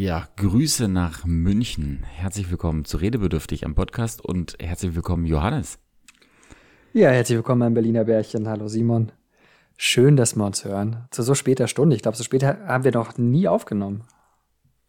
[0.00, 2.04] Ja, Grüße nach München.
[2.04, 5.78] Herzlich willkommen zu Redebedürftig am Podcast und herzlich willkommen, Johannes.
[6.94, 8.48] Ja, herzlich willkommen mein Berliner Bärchen.
[8.48, 9.12] Hallo Simon.
[9.76, 11.06] Schön, dass wir uns hören.
[11.10, 11.94] Zu so später Stunde.
[11.96, 14.04] Ich glaube, so später haben wir noch nie aufgenommen.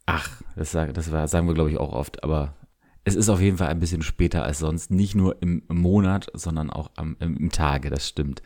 [0.06, 2.56] Ach, das, das war, sagen wir, glaube ich, auch oft, aber
[3.04, 4.92] es ist auf jeden Fall ein bisschen später als sonst.
[4.92, 8.42] Nicht nur im Monat, sondern auch am, im Tage, das stimmt.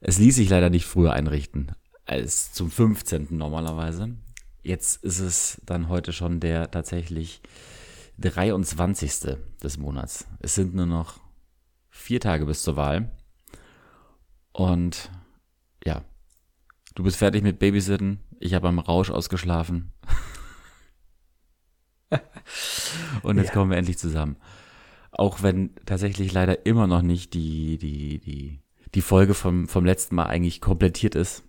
[0.00, 1.72] Es ließ sich leider nicht früher einrichten
[2.06, 3.26] als zum 15.
[3.32, 4.14] normalerweise.
[4.62, 7.42] Jetzt ist es dann heute schon der tatsächlich
[8.18, 9.36] 23.
[9.62, 10.26] des Monats.
[10.38, 11.18] Es sind nur noch
[11.90, 13.10] vier Tage bis zur Wahl.
[14.52, 15.10] Und
[15.84, 16.04] ja,
[16.94, 18.20] du bist fertig mit Babysitten.
[18.38, 19.92] Ich habe am Rausch ausgeschlafen.
[23.22, 23.52] Und jetzt ja.
[23.54, 24.36] kommen wir endlich zusammen.
[25.10, 28.60] Auch wenn tatsächlich leider immer noch nicht die, die, die,
[28.94, 31.42] die Folge vom, vom letzten Mal eigentlich komplettiert ist.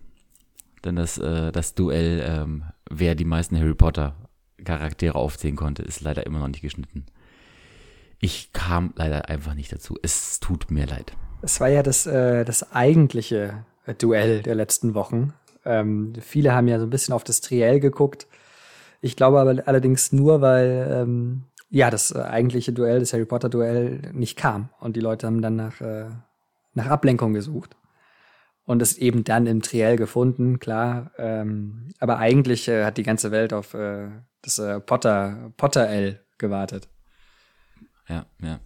[0.84, 4.14] Denn das, äh, das Duell, ähm, wer die meisten Harry Potter
[4.62, 7.06] Charaktere aufzählen konnte, ist leider immer noch nicht geschnitten.
[8.20, 9.98] Ich kam leider einfach nicht dazu.
[10.02, 11.12] Es tut mir leid.
[11.42, 13.64] Es war ja das, äh, das eigentliche
[13.98, 15.34] Duell der letzten Wochen.
[15.64, 18.26] Ähm, viele haben ja so ein bisschen auf das Triell geguckt.
[19.00, 23.50] Ich glaube aber allerdings nur, weil ähm, ja das äh, eigentliche Duell, das Harry Potter
[23.50, 26.06] Duell nicht kam und die Leute haben dann nach, äh,
[26.72, 27.76] nach Ablenkung gesucht
[28.64, 31.10] und es eben dann im Triell gefunden, klar.
[31.18, 34.08] Ähm, aber eigentlich äh, hat die ganze Welt auf äh,
[34.42, 36.88] das äh, Potter, Potter-L gewartet.
[38.08, 38.60] Ja, ja.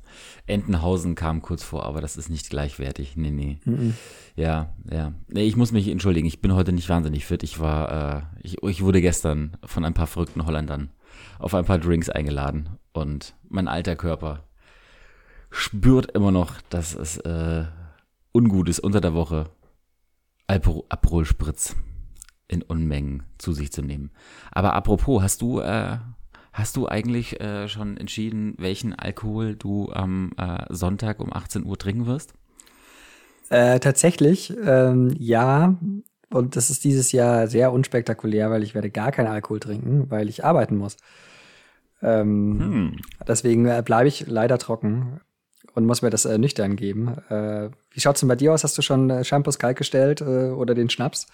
[0.46, 3.16] Entenhausen kam kurz vor, aber das ist nicht gleichwertig.
[3.16, 3.58] Nee, nee.
[3.64, 3.94] Mhm.
[4.34, 5.12] Ja, ja.
[5.28, 7.42] Nee, ich muss mich entschuldigen, ich bin heute nicht wahnsinnig fit.
[7.44, 10.90] Ich war, äh, ich, ich wurde gestern von ein paar verrückten Holländern
[11.38, 14.44] auf ein paar Drinks eingeladen und mein alter Körper
[15.50, 17.64] spürt immer noch, dass es äh,
[18.32, 19.50] ungut ist unter der Woche
[20.48, 21.76] Aperol Spritz
[22.48, 24.10] in Unmengen zu sich zu nehmen.
[24.50, 25.98] Aber apropos, hast du, äh,
[26.52, 31.78] hast du eigentlich äh, schon entschieden, welchen Alkohol du am äh, Sonntag um 18 Uhr
[31.78, 32.32] trinken wirst?
[33.50, 35.76] Äh, tatsächlich, ähm, ja.
[36.30, 40.28] Und das ist dieses Jahr sehr unspektakulär, weil ich werde gar keinen Alkohol trinken, weil
[40.28, 40.96] ich arbeiten muss.
[42.02, 42.96] Ähm, hm.
[43.26, 45.20] Deswegen äh, bleibe ich leider trocken
[45.78, 47.16] und muss mir das äh, nüchtern geben.
[47.30, 48.64] Äh, wie schaut's denn bei dir aus?
[48.64, 51.28] Hast du schon äh, Shampoos kaltgestellt äh, oder den Schnaps?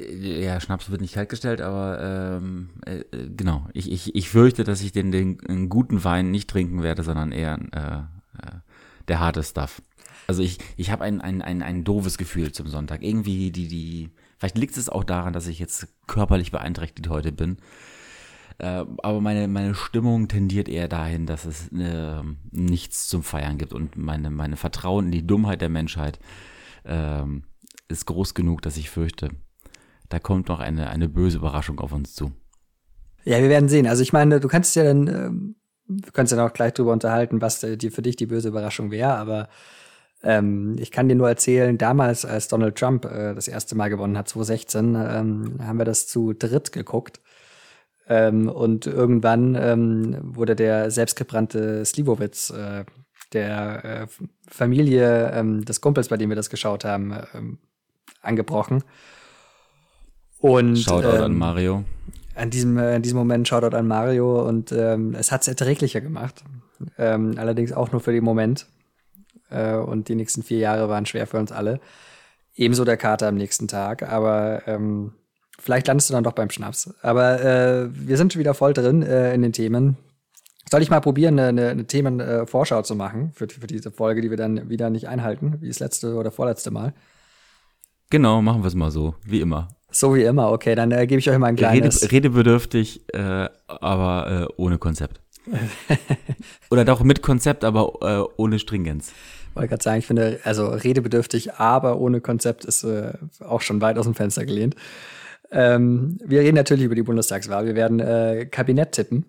[0.00, 3.68] Äh, ja, Schnaps wird nicht kaltgestellt, aber ähm, äh, äh, genau.
[3.72, 7.30] Ich, ich, ich fürchte, dass ich den, den, den guten Wein nicht trinken werde, sondern
[7.30, 8.50] eher äh, äh,
[9.06, 9.80] der harte Stuff.
[10.26, 13.04] Also ich, ich habe ein, ein, ein, ein doofes Gefühl zum Sonntag.
[13.04, 17.58] Irgendwie die, die, vielleicht liegt es auch daran, dass ich jetzt körperlich beeinträchtigt heute bin.
[18.62, 23.72] Äh, aber meine, meine Stimmung tendiert eher dahin, dass es äh, nichts zum Feiern gibt.
[23.72, 26.20] Und meine, meine Vertrauen in die Dummheit der Menschheit
[26.84, 27.24] äh,
[27.88, 29.30] ist groß genug, dass ich fürchte,
[30.08, 32.30] da kommt noch eine, eine böse Überraschung auf uns zu.
[33.24, 33.88] Ja, wir werden sehen.
[33.88, 35.30] Also ich meine, du kannst ja dann, äh,
[35.88, 39.14] wir können ja auch gleich drüber unterhalten, was die, für dich die böse Überraschung wäre,
[39.14, 39.48] aber
[40.22, 44.16] ähm, ich kann dir nur erzählen, damals, als Donald Trump äh, das erste Mal gewonnen
[44.16, 47.20] hat, 2016, ähm, haben wir das zu dritt geguckt.
[48.08, 52.84] Ähm, und irgendwann ähm, wurde der selbstgebrannte Slivovitz äh,
[53.32, 54.06] der äh,
[54.48, 57.58] Familie ähm, des Kumpels, bei dem wir das geschaut haben, ähm,
[58.20, 58.84] angebrochen.
[60.38, 61.84] Und Shoutout ähm, an Mario.
[62.34, 66.00] An diesem, äh, in diesem Moment Shoutout an Mario und ähm, es hat es erträglicher
[66.00, 66.42] gemacht.
[66.98, 68.66] Ähm, allerdings auch nur für den Moment.
[69.50, 71.80] Äh, und die nächsten vier Jahre waren schwer für uns alle.
[72.54, 75.12] Ebenso der Kater am nächsten Tag, aber ähm,
[75.62, 76.92] Vielleicht landest du dann doch beim Schnaps.
[77.02, 79.96] Aber äh, wir sind schon wieder voll drin äh, in den Themen.
[80.68, 84.30] Soll ich mal probieren, eine, eine Themenvorschau äh, zu machen für, für diese Folge, die
[84.30, 86.94] wir dann wieder nicht einhalten, wie das letzte oder vorletzte Mal?
[88.10, 89.68] Genau, machen wir es mal so, wie immer.
[89.90, 92.02] So wie immer, okay, dann äh, gebe ich euch mal ein kleines.
[92.02, 95.20] Rede, redebedürftig, äh, aber äh, ohne Konzept.
[96.70, 99.12] Oder doch mit Konzept, aber äh, ohne Stringenz.
[99.54, 103.98] Wollte gerade sagen, ich finde, also redebedürftig, aber ohne Konzept ist äh, auch schon weit
[103.98, 104.74] aus dem Fenster gelehnt.
[105.52, 107.66] Ähm, wir reden natürlich über die Bundestagswahl.
[107.66, 109.26] Wir werden äh, Kabinett tippen.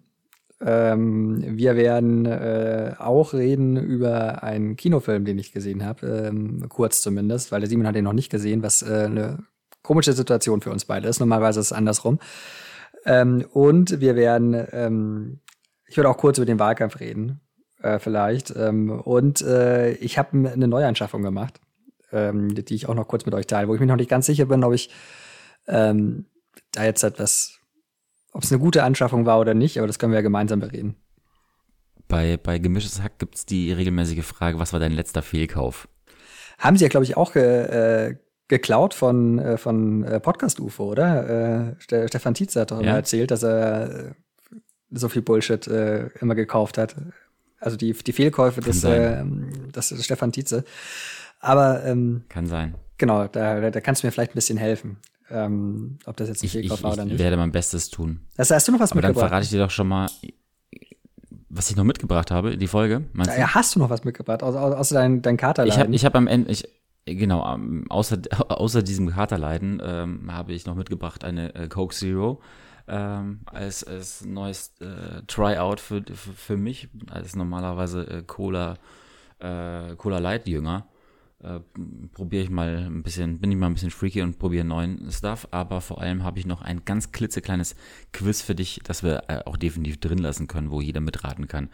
[0.65, 7.01] Ähm, wir werden äh, auch reden über einen Kinofilm, den ich gesehen habe, ähm, kurz
[7.01, 9.39] zumindest, weil der Simon hat ihn noch nicht gesehen, was äh, eine
[9.81, 11.19] komische Situation für uns beide ist.
[11.19, 12.19] Normalerweise ist es andersrum.
[13.05, 15.39] Ähm, und wir werden, ähm,
[15.87, 17.41] ich würde auch kurz über den Wahlkampf reden,
[17.81, 18.55] äh, vielleicht.
[18.55, 21.59] Ähm, und äh, ich habe eine Neuanschaffung gemacht,
[22.13, 24.25] ähm, die ich auch noch kurz mit euch teile, wo ich mich noch nicht ganz
[24.27, 24.89] sicher bin, ob ich
[25.67, 26.25] ähm,
[26.71, 27.59] da jetzt etwas,
[28.31, 30.95] ob es eine gute Anschaffung war oder nicht, aber das können wir ja gemeinsam bereden.
[32.07, 35.87] Bei, bei gemischtes Hack gibt es die regelmäßige Frage, was war dein letzter Fehlkauf?
[36.59, 38.15] Haben sie ja, glaube ich, auch ge, äh,
[38.47, 41.73] geklaut von, äh, von äh, Podcast UFO, oder?
[41.89, 44.11] Äh, Stefan Tietze hat doch immer erzählt, dass er äh,
[44.91, 46.95] so viel Bullshit äh, immer gekauft hat.
[47.59, 49.23] Also die, die Fehlkäufe des, äh,
[49.75, 50.65] des Stefan Tietze.
[51.39, 52.75] Aber ähm, kann sein.
[52.97, 54.97] Genau, da, da kannst du mir vielleicht ein bisschen helfen.
[55.29, 57.15] Ähm, ob das jetzt ein Fehlkauf war oder nicht.
[57.15, 58.21] Ich werde mein Bestes tun.
[58.35, 59.23] Das, hast du noch was Aber mitgebracht?
[59.23, 60.09] Dann verrate ich dir doch schon mal,
[61.49, 63.03] was ich noch mitgebracht habe, die Folge.
[63.17, 65.73] Ja, ja, hast du noch was mitgebracht, außer, außer dein, dein Katerleiden?
[65.73, 66.67] Ich habe ich hab am Ende, ich,
[67.05, 67.57] genau,
[67.89, 68.17] außer,
[68.49, 72.41] außer diesem Katerleiden ähm, habe ich noch mitgebracht eine äh, Coke Zero
[72.87, 78.77] ähm, als, als neues äh, Tryout für, für, für mich, als normalerweise äh, Cola,
[79.39, 80.87] äh, Cola Light Jünger
[81.43, 81.59] äh,
[82.13, 85.47] probiere ich mal ein bisschen, bin ich mal ein bisschen freaky und probiere neuen Stuff,
[85.51, 87.75] aber vor allem habe ich noch ein ganz klitzekleines
[88.11, 91.69] Quiz für dich, das wir äh, auch definitiv drin lassen können, wo jeder mitraten kann,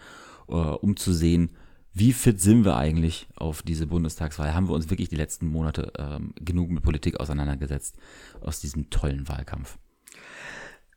[0.47, 1.51] äh, um zu sehen,
[1.93, 4.53] wie fit sind wir eigentlich auf diese Bundestagswahl?
[4.53, 7.97] Haben wir uns wirklich die letzten Monate ähm, genug mit Politik auseinandergesetzt
[8.41, 9.77] aus diesem tollen Wahlkampf?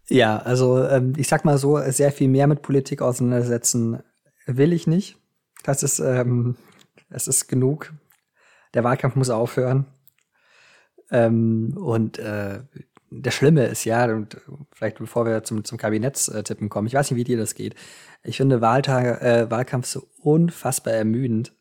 [0.08, 4.02] Ja, also ähm, ich sag mal so, sehr viel mehr mit Politik auseinandersetzen
[4.46, 5.16] will ich nicht.
[5.62, 6.56] Das ist, ähm,
[7.08, 7.92] es ist genug
[8.74, 9.86] der Wahlkampf muss aufhören.
[11.10, 12.60] Ähm, und äh,
[13.10, 14.40] das Schlimme ist ja, und
[14.72, 17.74] vielleicht bevor wir zum, zum Kabinettstippen kommen, ich weiß nicht, wie dir das geht.
[18.22, 21.54] Ich finde Wahltage, äh, Wahlkampf so unfassbar ermüdend,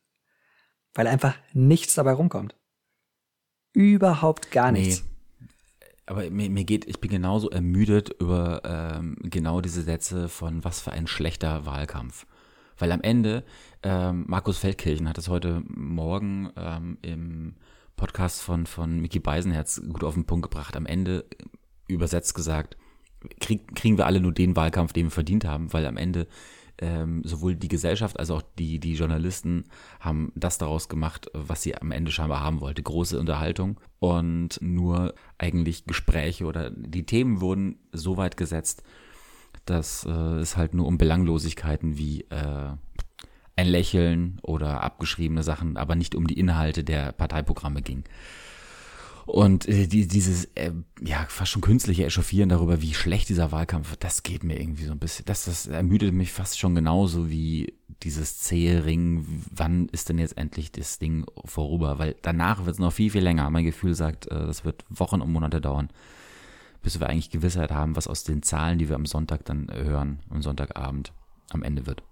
[0.93, 2.55] weil einfach nichts dabei rumkommt.
[3.73, 5.03] Überhaupt gar nichts.
[5.03, 5.07] Nee.
[6.05, 10.81] Aber mir, mir geht, ich bin genauso ermüdet über ähm, genau diese Sätze von was
[10.81, 12.25] für ein schlechter Wahlkampf.
[12.81, 13.43] Weil am Ende,
[13.83, 17.53] ähm, Markus Feldkirchen hat es heute Morgen ähm, im
[17.95, 20.75] Podcast von, von Mickey Beisenherz gut auf den Punkt gebracht.
[20.75, 21.25] Am Ende
[21.87, 22.77] übersetzt gesagt,
[23.39, 26.25] krieg, kriegen wir alle nur den Wahlkampf, den wir verdient haben, weil am Ende
[26.79, 29.65] ähm, sowohl die Gesellschaft als auch die, die Journalisten
[29.99, 32.81] haben das daraus gemacht, was sie am Ende scheinbar haben wollte.
[32.81, 38.81] Große Unterhaltung und nur eigentlich Gespräche oder die Themen wurden so weit gesetzt,
[39.71, 42.71] dass äh, es halt nur um Belanglosigkeiten wie äh,
[43.55, 48.03] ein Lächeln oder abgeschriebene Sachen, aber nicht um die Inhalte der Parteiprogramme ging.
[49.25, 53.95] Und äh, die, dieses, äh, ja, fast schon künstliche Echauffieren darüber, wie schlecht dieser Wahlkampf,
[53.97, 57.73] das geht mir irgendwie so ein bisschen, das, das ermüdet mich fast schon genauso wie
[58.03, 61.99] dieses zähe Ring, wann ist denn jetzt endlich das Ding vorüber?
[61.99, 63.49] Weil danach wird es noch viel, viel länger.
[63.51, 65.89] Mein Gefühl sagt, äh, das wird Wochen und Monate dauern
[66.81, 70.19] bis wir eigentlich Gewissheit haben, was aus den Zahlen, die wir am Sonntag dann hören,
[70.29, 71.13] am Sonntagabend
[71.51, 72.03] am Ende wird.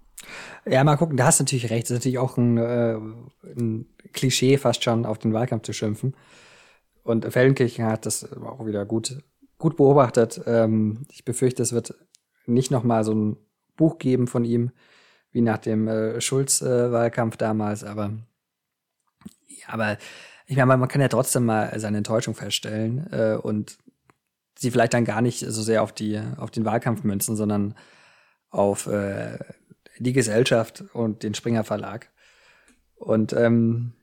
[0.66, 1.84] Ja, mal gucken, da hast du natürlich recht.
[1.84, 2.96] Das ist natürlich auch ein, äh,
[3.44, 6.14] ein Klischee fast schon, auf den Wahlkampf zu schimpfen.
[7.02, 9.22] Und Feldenkirchen hat das auch wieder gut,
[9.58, 10.40] gut beobachtet.
[10.46, 11.94] Ähm, ich befürchte, es wird
[12.46, 13.36] nicht noch mal so ein
[13.76, 14.72] Buch geben von ihm,
[15.32, 18.12] wie nach dem äh, Schulz-Wahlkampf äh, damals, aber
[19.48, 19.96] ja, aber
[20.46, 23.78] ich meine, man kann ja trotzdem mal seine Enttäuschung feststellen äh, und
[24.60, 27.74] sie vielleicht dann gar nicht so sehr auf die auf den Wahlkampf münzen, sondern
[28.50, 29.38] auf äh,
[29.98, 32.10] die Gesellschaft und den Springer Verlag.
[32.96, 33.94] Und ähm,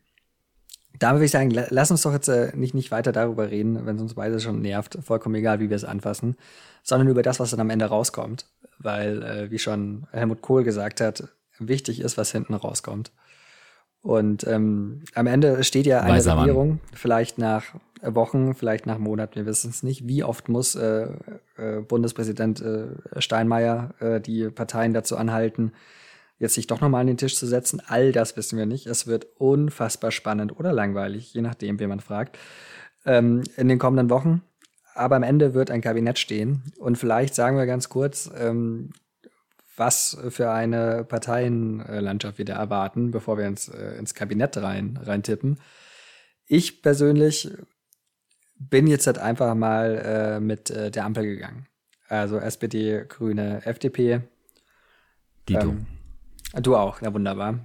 [0.97, 3.97] da würde ich sagen, lass uns doch jetzt äh, nicht, nicht weiter darüber reden, wenn
[3.97, 6.35] es uns beide schon nervt, vollkommen egal, wie wir es anfassen,
[6.81, 8.47] sondern über das, was dann am Ende rauskommt.
[8.79, 11.27] Weil, äh, wie schon Helmut Kohl gesagt hat,
[11.59, 13.11] wichtig ist, was hinten rauskommt.
[14.01, 16.79] Und ähm, am Ende steht ja eine Weiser Regierung, Mann.
[16.93, 20.07] vielleicht nach Wochen, vielleicht nach Monaten, wir wissen es nicht.
[20.07, 21.09] Wie oft muss äh,
[21.57, 22.87] äh, Bundespräsident äh,
[23.19, 25.73] Steinmeier äh, die Parteien dazu anhalten,
[26.39, 27.81] jetzt sich doch nochmal an den Tisch zu setzen?
[27.87, 28.87] All das wissen wir nicht.
[28.87, 32.37] Es wird unfassbar spannend oder langweilig, je nachdem, wen man fragt,
[33.05, 34.41] ähm, in den kommenden Wochen.
[34.93, 36.73] Aber am Ende wird ein Kabinett stehen.
[36.79, 38.91] Und vielleicht sagen wir ganz kurz, ähm,
[39.75, 45.21] was für eine Parteienlandschaft wir da erwarten, bevor wir ins, äh, ins Kabinett rein, rein
[45.21, 45.59] tippen.
[46.47, 47.51] Ich persönlich
[48.59, 51.67] bin jetzt halt einfach mal äh, mit äh, der Ampel gegangen.
[52.07, 54.21] Also SPD, Grüne, FDP.
[55.47, 55.69] Dito.
[55.69, 55.85] Ähm,
[56.55, 57.59] du auch, na wunderbar.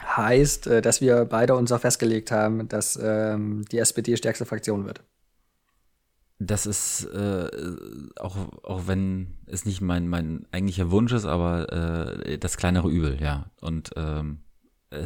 [0.00, 4.84] Heißt, äh, dass wir beide uns auch festgelegt haben, dass ähm, die SPD stärkste Fraktion
[4.84, 5.02] wird
[6.38, 7.48] das ist äh,
[8.18, 11.72] auch auch wenn es nicht mein mein eigentlicher Wunsch ist, aber
[12.26, 13.50] äh, das kleinere Übel, ja.
[13.60, 14.43] Und ähm, äh,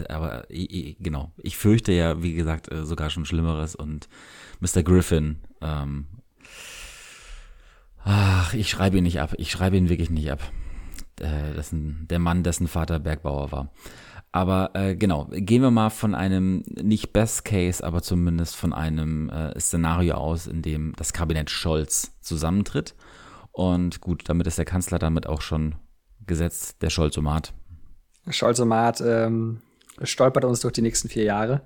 [0.08, 4.08] aber äh, genau, ich fürchte ja, wie gesagt, äh, sogar schon Schlimmeres und
[4.60, 4.82] Mr.
[4.82, 5.38] Griffin.
[5.60, 6.06] Ähm,
[8.04, 9.34] ach, ich schreibe ihn nicht ab.
[9.38, 10.40] Ich schreibe ihn wirklich nicht ab.
[11.20, 13.72] Äh, ist der Mann, dessen Vater Bergbauer war.
[14.30, 19.30] Aber äh, genau, gehen wir mal von einem nicht Best Case, aber zumindest von einem
[19.30, 22.94] äh, Szenario aus, in dem das Kabinett Scholz zusammentritt.
[23.52, 25.76] Und gut, damit ist der Kanzler damit auch schon
[26.26, 27.54] gesetzt, der Scholzomat.
[28.28, 29.62] Scholzomat ähm,
[30.02, 31.62] stolpert uns durch die nächsten vier Jahre.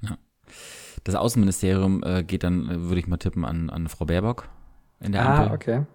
[0.00, 0.18] Ja.
[1.04, 4.48] Das Außenministerium äh, geht dann, äh, würde ich mal tippen, an, an Frau Baerbock
[5.00, 5.54] in der ah, Ampel.
[5.54, 5.86] okay.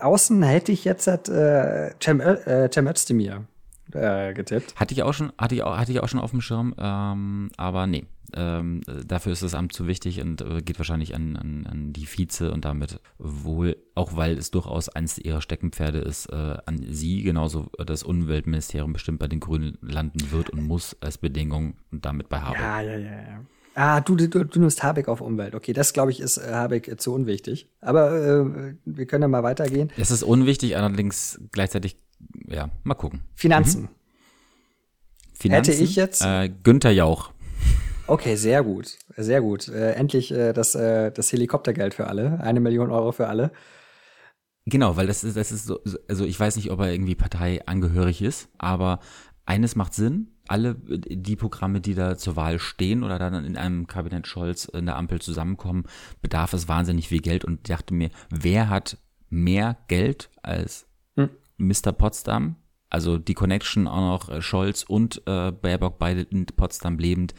[0.00, 3.44] Außen hätte ich jetzt äh, Cem, äh, Cem Özdemir
[3.92, 4.74] äh, getippt.
[4.76, 7.50] Hatte ich auch schon, hatte ich auch, hatte ich auch schon auf dem Schirm, ähm,
[7.56, 8.06] aber nee.
[8.36, 12.06] Ähm, dafür ist das Amt zu wichtig und äh, geht wahrscheinlich an, an, an die
[12.06, 17.22] Vize und damit wohl, auch weil es durchaus eines ihrer Steckenpferde ist, äh, an sie,
[17.22, 22.28] genauso das Umweltministerium bestimmt bei den Grünen landen wird und muss als Bedingung und damit
[22.28, 22.60] bei Habeck.
[22.60, 23.40] Ja, ja, ja, ja.
[23.76, 25.54] Ah, du, du, du nimmst Habeck auf Umwelt.
[25.54, 27.68] Okay, das glaube ich ist äh, Habeck äh, zu unwichtig.
[27.80, 29.90] Aber äh, wir können ja mal weitergehen.
[29.96, 31.96] Es ist unwichtig, allerdings gleichzeitig,
[32.46, 33.22] ja, mal gucken.
[33.34, 33.82] Finanzen.
[33.82, 33.88] Mhm.
[35.32, 36.22] Finanzen Hätte ich jetzt.
[36.22, 37.33] Äh, Günther Jauch.
[38.06, 39.68] Okay, sehr gut, sehr gut.
[39.68, 43.50] Äh, endlich äh, das, äh, das Helikoptergeld für alle, eine Million Euro für alle.
[44.66, 48.20] Genau, weil das ist, das ist so, also ich weiß nicht, ob er irgendwie parteiangehörig
[48.20, 49.00] ist, aber
[49.46, 50.30] eines macht Sinn.
[50.46, 54.84] Alle die Programme, die da zur Wahl stehen oder dann in einem Kabinett Scholz in
[54.84, 55.84] der Ampel zusammenkommen,
[56.20, 58.98] bedarf es wahnsinnig viel Geld und ich dachte mir, wer hat
[59.30, 61.30] mehr Geld als hm.
[61.56, 61.92] Mr.
[61.92, 62.56] Potsdam?
[62.90, 67.34] Also die Connection auch noch äh, Scholz und äh, Baerbock beide in Potsdam lebend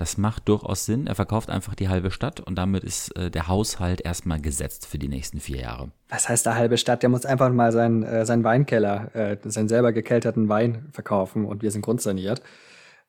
[0.00, 1.06] das macht durchaus Sinn.
[1.06, 4.98] Er verkauft einfach die halbe Stadt und damit ist äh, der Haushalt erstmal gesetzt für
[4.98, 5.90] die nächsten vier Jahre.
[6.08, 7.02] Was heißt der halbe Stadt?
[7.02, 11.62] Der muss einfach mal seinen, äh, seinen Weinkeller, äh, seinen selber gekelterten Wein verkaufen und
[11.62, 12.42] wir sind grundsaniert.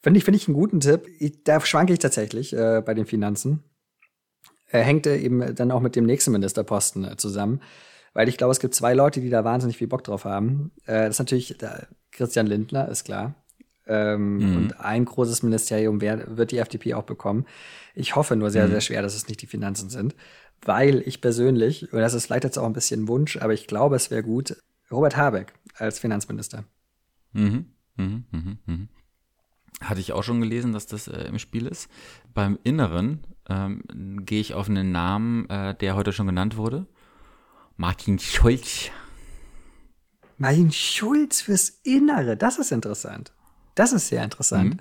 [0.02, 1.08] Finde ich, finde ich einen guten Tipp.
[1.20, 3.64] Ich, da schwanke ich tatsächlich äh, bei den Finanzen.
[4.68, 7.62] Er hängt eben dann auch mit dem nächsten Ministerposten äh, zusammen.
[8.14, 10.72] Weil ich glaube, es gibt zwei Leute, die da wahnsinnig viel Bock drauf haben.
[10.86, 11.56] Äh, das ist natürlich
[12.12, 13.36] Christian Lindner, ist klar.
[13.90, 14.58] Ähm, mhm.
[14.58, 17.46] Und ein großes Ministerium wär, wird die FDP auch bekommen.
[17.96, 18.72] Ich hoffe nur sehr, mhm.
[18.72, 20.16] sehr schwer, dass es nicht die Finanzen sind,
[20.62, 23.96] weil ich persönlich, und das ist vielleicht jetzt auch ein bisschen Wunsch, aber ich glaube,
[23.96, 24.56] es wäre gut,
[24.92, 26.66] Robert Habeck als Finanzminister.
[27.34, 27.66] Mhm.
[27.96, 28.26] Mhm.
[28.32, 28.58] Mhm.
[28.66, 28.88] Mhm.
[29.82, 31.90] Hatte ich auch schon gelesen, dass das äh, im Spiel ist.
[32.34, 33.82] Beim Inneren ähm,
[34.24, 36.86] gehe ich auf einen Namen, äh, der heute schon genannt wurde.
[37.76, 38.92] Martin Schulz.
[40.38, 43.34] Martin Schulz fürs Innere, das ist interessant.
[43.80, 44.76] Das ist sehr interessant.
[44.76, 44.80] Mhm.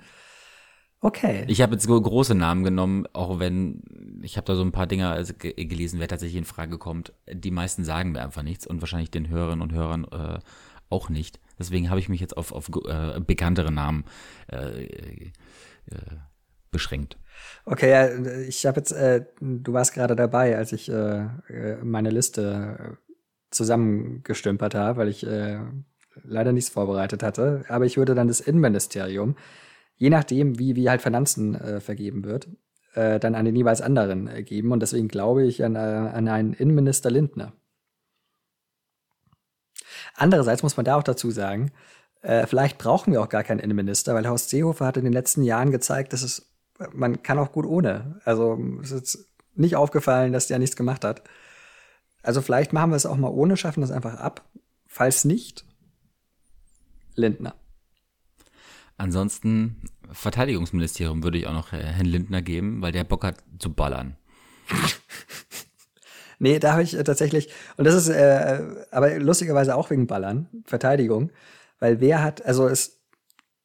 [0.99, 1.45] Okay.
[1.47, 3.81] Ich habe jetzt große Namen genommen, auch wenn
[4.21, 7.13] ich habe da so ein paar Dinge also gelesen, wer tatsächlich in Frage kommt.
[7.31, 10.39] Die meisten sagen mir einfach nichts und wahrscheinlich den Hörerinnen und Hörern äh,
[10.89, 11.39] auch nicht.
[11.57, 14.03] Deswegen habe ich mich jetzt auf, auf äh, bekanntere Namen
[14.51, 15.31] äh, äh,
[16.69, 17.17] beschränkt.
[17.63, 22.09] Okay, ja, ich habe jetzt, äh, du warst gerade dabei, als ich äh, äh meine
[22.09, 22.97] Liste
[23.49, 25.59] zusammengestümpert habe, weil ich äh,
[26.23, 27.65] leider nichts vorbereitet hatte.
[27.67, 29.35] Aber ich würde dann das Innenministerium,
[29.97, 32.47] je nachdem, wie, wie halt Finanzen äh, vergeben wird,
[32.93, 34.71] äh, dann an den jeweils anderen äh, geben.
[34.71, 37.53] Und deswegen glaube ich an, äh, an einen Innenminister Lindner.
[40.15, 41.71] Andererseits muss man da auch dazu sagen,
[42.21, 45.43] äh, vielleicht brauchen wir auch gar keinen Innenminister, weil Horst Seehofer hat in den letzten
[45.43, 46.51] Jahren gezeigt, dass es,
[46.93, 48.19] man kann auch gut ohne.
[48.25, 51.23] Also es ist nicht aufgefallen, dass der nichts gemacht hat.
[52.21, 54.49] Also vielleicht machen wir es auch mal ohne, schaffen das einfach ab.
[54.87, 55.65] Falls nicht,
[57.19, 57.55] Lindner.
[58.97, 64.17] Ansonsten Verteidigungsministerium würde ich auch noch Herrn Lindner geben, weil der Bock hat zu ballern.
[66.39, 68.61] nee, da habe ich äh, tatsächlich, und das ist äh,
[68.91, 71.31] aber lustigerweise auch wegen Ballern, Verteidigung,
[71.79, 72.99] weil wer hat, also es,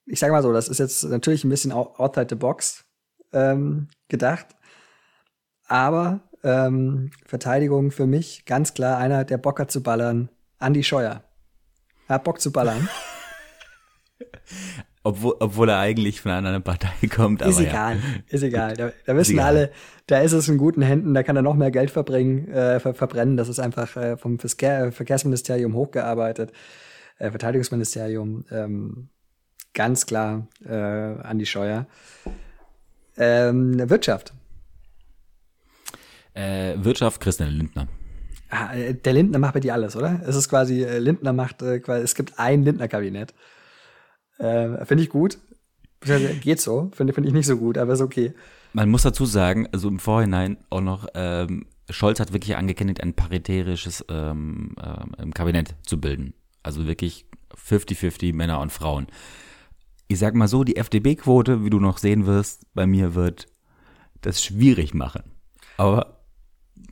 [0.07, 2.85] ich sage mal so, das ist jetzt natürlich ein bisschen outside the box
[3.33, 4.47] ähm, gedacht,
[5.67, 11.25] aber ähm, Verteidigung für mich ganz klar einer, der Bock hat zu ballern, Andi Scheuer.
[12.07, 12.89] Er hat Bock zu ballern.
[15.07, 17.43] Obwohl, obwohl er eigentlich von einer anderen Partei kommt.
[17.43, 18.03] ist egal, ja.
[18.29, 18.75] ist egal.
[18.75, 19.71] Da, da wissen alle,
[20.07, 22.95] da ist es in guten Händen, da kann er noch mehr Geld verbringen, äh, ver
[22.95, 23.37] verbrennen.
[23.37, 26.53] Das ist einfach äh, vom Verkehr, Verkehrsministerium hochgearbeitet,
[27.19, 29.09] äh, Verteidigungsministerium, ähm,
[29.75, 31.87] ganz klar äh, an die Scheuer.
[33.19, 34.33] Ähm, Wirtschaft.
[36.33, 37.89] Äh, Wirtschaft Christian Lindner.
[38.49, 40.23] Ah, äh, der Lindner macht bei dir alles, oder?
[40.27, 43.35] Es ist quasi, äh, Lindner macht, äh, es gibt ein Lindner-Kabinett.
[44.39, 45.39] Äh, finde ich gut.
[46.41, 46.91] Geht so.
[46.95, 48.35] Finde find ich nicht so gut, aber ist okay.
[48.73, 53.15] Man muss dazu sagen, also im Vorhinein auch noch, ähm, Scholz hat wirklich angekündigt, ein
[53.15, 54.75] paritärisches ähm,
[55.19, 56.35] ähm, Kabinett zu bilden.
[56.63, 59.07] Also wirklich 50-50 Männer und Frauen.
[60.09, 63.47] Ich sag mal so, die FDP-Quote, wie du noch sehen wirst, bei mir wird
[64.21, 65.23] das schwierig machen.
[65.77, 66.21] Aber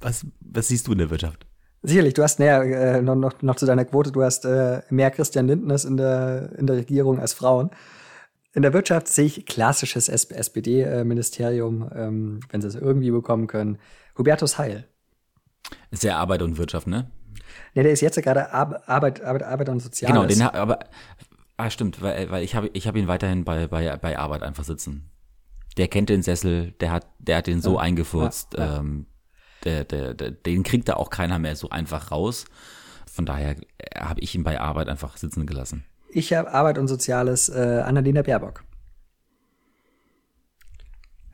[0.00, 1.46] was, was siehst du in der Wirtschaft?
[1.82, 5.10] Sicherlich, du hast näher äh, noch, noch, noch zu deiner Quote, du hast äh, mehr
[5.10, 7.70] Christian Lindners in der, in der Regierung als Frauen.
[8.54, 13.78] In der Wirtschaft sehe ich klassisches SPD-Ministerium, ähm, wenn sie es irgendwie bekommen können.
[14.16, 14.86] Hubertus Heil.
[15.90, 17.10] Ist ja Arbeit und Wirtschaft, ne?
[17.74, 20.14] Ne, der ist jetzt gerade Arbeit, Arbeit, Arbeit und Soziales.
[20.14, 20.80] Genau, den aber
[21.56, 24.64] ah, stimmt, weil, weil ich habe ich hab ihn weiterhin bei, bei, bei Arbeit einfach
[24.64, 25.10] sitzen.
[25.78, 28.54] Der kennt den Sessel, der hat, der hat den so ja, eingefurzt.
[28.54, 28.78] Ja, ja.
[28.78, 29.06] Ähm,
[29.64, 32.44] der, der, der, den kriegt da auch keiner mehr so einfach raus.
[33.10, 35.84] Von daher äh, habe ich ihn bei Arbeit einfach sitzen gelassen.
[36.10, 38.64] Ich habe Arbeit und Soziales äh, Annalena Baerbock.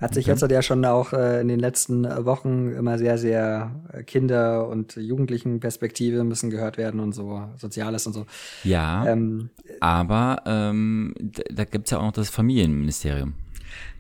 [0.00, 0.38] Hat sich okay.
[0.40, 4.94] jetzt ja schon auch äh, in den letzten Wochen immer sehr, sehr äh, Kinder- und
[4.94, 8.26] Jugendlichen-Perspektive müssen gehört werden und so, Soziales und so.
[8.62, 11.14] Ja, ähm, aber ähm,
[11.50, 13.34] da gibt's ja auch noch das Familienministerium.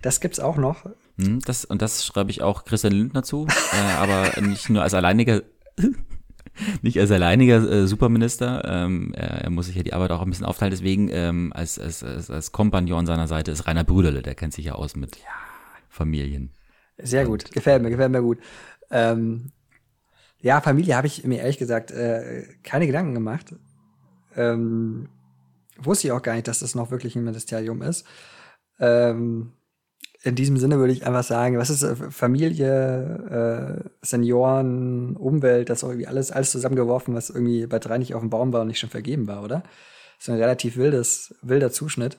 [0.00, 0.86] Das gibt's auch noch.
[1.20, 4.94] Hm, das, und das schreibe ich auch Christian Lindner zu, äh, aber nicht nur als
[4.94, 5.42] alleiniger
[6.82, 8.64] nicht als alleiniger äh, Superminister.
[8.64, 10.70] Ähm, er, er, muss sich ja die Arbeit auch ein bisschen aufteilen.
[10.70, 14.22] Deswegen ähm, als, als, als, als Kompagnon seiner Seite ist Rainer Brüderle.
[14.22, 15.22] Der kennt sich ja aus mit ja.
[15.88, 16.50] Familien.
[16.98, 17.50] Sehr gut.
[17.52, 18.38] Gefällt mir, gefällt mir gut.
[18.90, 19.52] Ähm,
[20.40, 23.54] ja, Familie habe ich mir ehrlich gesagt äh, keine Gedanken gemacht.
[24.36, 25.08] Ähm,
[25.78, 28.06] wusste ich auch gar nicht, dass das noch wirklich ein Ministerium ist.
[28.80, 29.52] Ähm,
[30.22, 35.78] in diesem Sinne würde ich einfach sagen, was ist äh, Familie, äh, Senioren, Umwelt, das
[35.78, 38.68] ist irgendwie alles, alles zusammengeworfen, was irgendwie bei drei nicht auf dem Baum war und
[38.68, 39.62] nicht schon vergeben war, oder?
[40.18, 42.18] Ist ein relativ wildes, wilder Zuschnitt.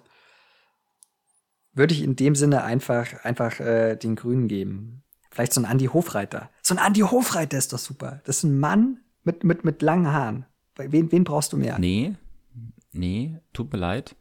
[1.74, 5.04] Würde ich in dem Sinne einfach, einfach äh, den Grünen geben.
[5.30, 6.50] Vielleicht so ein Andi Hofreiter.
[6.62, 8.22] So ein Andi Hofreiter ist doch super.
[8.24, 10.46] Das ist ein Mann mit, mit, mit langen Haaren.
[10.78, 11.78] Wen, wen brauchst du mehr?
[11.78, 12.16] Nee,
[12.92, 14.16] Nee, tut mir leid.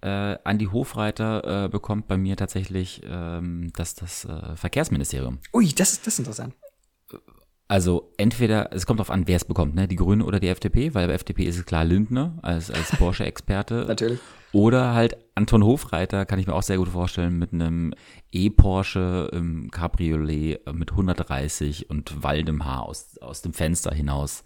[0.00, 5.40] Äh, Andi Hofreiter äh, bekommt bei mir tatsächlich ähm, das, das äh, Verkehrsministerium.
[5.52, 6.54] Ui, das, das ist interessant.
[7.66, 9.88] Also entweder, es kommt darauf an, wer es bekommt, ne?
[9.88, 13.84] Die Grünen oder die FDP, weil bei FDP ist es klar Lindner als, als Porsche-Experte.
[13.88, 14.20] Natürlich.
[14.52, 17.94] Oder halt Anton Hofreiter, kann ich mir auch sehr gut vorstellen, mit einem
[18.30, 24.44] E-Porsche im Cabriolet mit 130 und Wald im Haar aus, aus dem Fenster hinaus.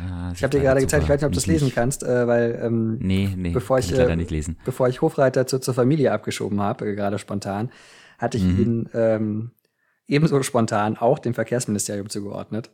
[0.00, 2.26] Ah, ich habe dir gerade gezeigt, ich weiß nicht, ob du es lesen kannst, äh,
[2.26, 4.58] weil ähm, nee, nee, bevor ich, äh, nicht lesen.
[4.64, 7.70] bevor ich Hofreiter zu, zur Familie abgeschoben habe, äh, gerade spontan,
[8.18, 8.60] hatte ich mhm.
[8.60, 9.50] ihn ähm,
[10.06, 12.70] ebenso spontan auch dem Verkehrsministerium zugeordnet.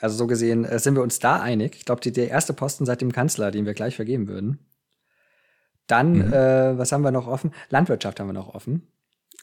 [0.00, 1.76] Also so gesehen äh, sind wir uns da einig.
[1.76, 4.58] Ich glaube, der erste Posten seit dem Kanzler, den wir gleich vergeben würden.
[5.86, 6.32] Dann, mhm.
[6.32, 7.52] äh, was haben wir noch offen?
[7.68, 8.88] Landwirtschaft haben wir noch offen.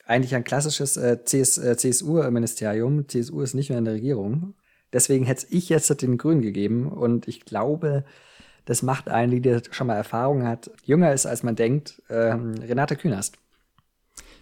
[0.06, 3.08] Eigentlich ein klassisches äh, CS, äh, CSU-Ministerium.
[3.08, 4.56] CSU ist nicht mehr in der Regierung.
[4.93, 8.04] Deswegen hätte ich jetzt den Grün gegeben und ich glaube,
[8.65, 12.95] das macht einen, die schon mal Erfahrung hat, jünger ist, als man denkt, ähm, Renate
[12.95, 13.38] Künast.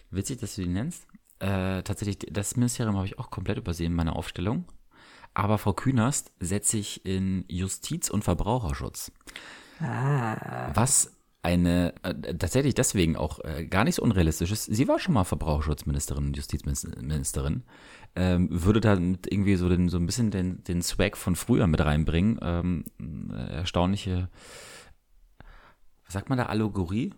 [0.10, 1.06] Witzig, dass du die nennst.
[1.40, 4.66] Äh, tatsächlich, das Ministerium habe ich auch komplett übersehen in meiner Aufstellung.
[5.34, 9.12] Aber Frau Künast setze ich in Justiz und Verbraucherschutz.
[9.80, 10.72] Ah.
[10.74, 11.12] Was
[11.44, 14.66] eine äh, tatsächlich deswegen auch äh, gar nicht so unrealistisch ist.
[14.66, 17.64] Sie war schon mal Verbraucherschutzministerin und Justizministerin.
[18.20, 21.80] Ähm, würde da irgendwie so, den, so ein bisschen den, den Swag von früher mit
[21.84, 22.40] reinbringen.
[22.42, 22.84] Ähm,
[23.32, 24.30] äh, erstaunliche,
[26.06, 27.14] was sagt man da, Allegorie?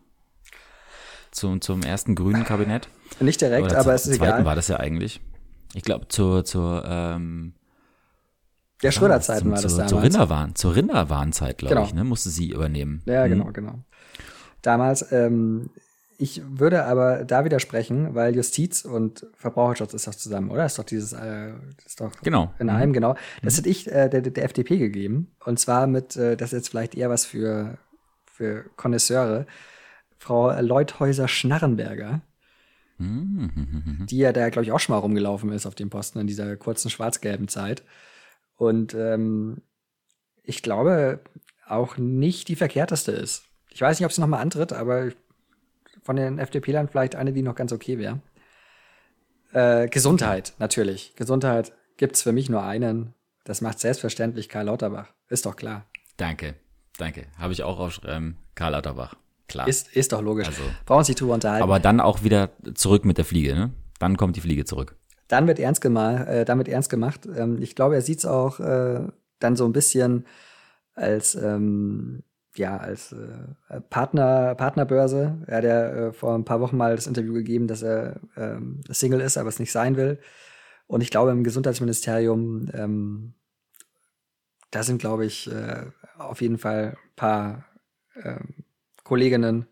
[1.31, 2.89] Zum, zum ersten grünen Kabinett.
[3.19, 4.43] Nicht direkt, Oder aber es ist egal.
[4.45, 5.21] war das ja eigentlich.
[5.73, 7.53] Ich glaube, zur, zur ähm,
[8.81, 9.91] der Schröder-Zeiten war das damals.
[9.91, 11.87] Zur Rinderwahn, zur Rinderwarnzeit, glaube genau.
[11.87, 13.01] ich, ne, musste sie übernehmen.
[13.05, 13.53] Ja, genau, mhm.
[13.53, 13.79] genau
[14.61, 15.11] damals.
[15.11, 15.69] Ähm,
[16.21, 20.65] ich würde aber da widersprechen, weil Justiz und Verbraucherschutz ist doch zusammen, oder?
[20.65, 21.53] Ist doch dieses, äh,
[21.85, 22.53] ist doch genau.
[22.59, 22.93] in einem, mhm.
[22.93, 23.15] genau.
[23.41, 23.57] Das mhm.
[23.57, 25.31] hätte ich äh, der, der FDP gegeben.
[25.45, 27.77] Und zwar mit, äh, das ist jetzt vielleicht eher was für,
[28.25, 29.45] für Connoisseure,
[30.17, 32.21] Frau Leuthäuser-Schnarrenberger.
[32.97, 34.05] Mhm.
[34.09, 36.57] Die ja da, glaube ich, auch schon mal rumgelaufen ist auf dem Posten in dieser
[36.57, 37.83] kurzen schwarz-gelben Zeit.
[38.57, 39.61] Und ähm,
[40.43, 41.21] ich glaube
[41.65, 43.45] auch nicht die verkehrteste ist.
[43.69, 45.11] Ich weiß nicht, ob sie nochmal antritt, aber
[46.09, 48.19] von den FDP-Lern vielleicht eine, die noch ganz okay wäre.
[49.53, 51.13] Äh, Gesundheit, natürlich.
[51.15, 53.13] Gesundheit gibt's für mich nur einen.
[53.43, 55.13] Das macht selbstverständlich Karl Lauterbach.
[55.27, 55.85] Ist doch klar.
[56.17, 56.55] Danke,
[56.97, 57.27] danke.
[57.37, 58.37] Habe ich auch aufschreiben.
[58.55, 59.17] Karl Lauterbach.
[59.47, 59.67] Klar.
[59.67, 60.47] Ist, ist doch logisch.
[60.47, 61.61] Also, Brauchen sich drüber unterhalten.
[61.61, 63.69] Aber dann auch wieder zurück mit der Fliege, ne?
[63.99, 64.95] Dann kommt die Fliege zurück.
[65.27, 66.27] Dann wird ernst gemacht.
[66.27, 67.27] Äh, damit ernst gemacht.
[67.27, 69.01] Ähm, ich glaube, er sieht's auch äh,
[69.37, 70.25] dann so ein bisschen
[70.95, 72.23] als ähm,
[72.59, 75.37] ja, als äh, Partner, Partnerbörse.
[75.47, 78.81] Er hat ja äh, vor ein paar Wochen mal das Interview gegeben, dass er ähm,
[78.89, 80.19] Single ist, aber es nicht sein will.
[80.85, 83.33] Und ich glaube, im Gesundheitsministerium, ähm,
[84.71, 85.85] da sind, glaube ich, äh,
[86.17, 87.65] auf jeden Fall ein paar
[88.15, 88.39] äh,
[89.03, 89.65] Kolleginnen.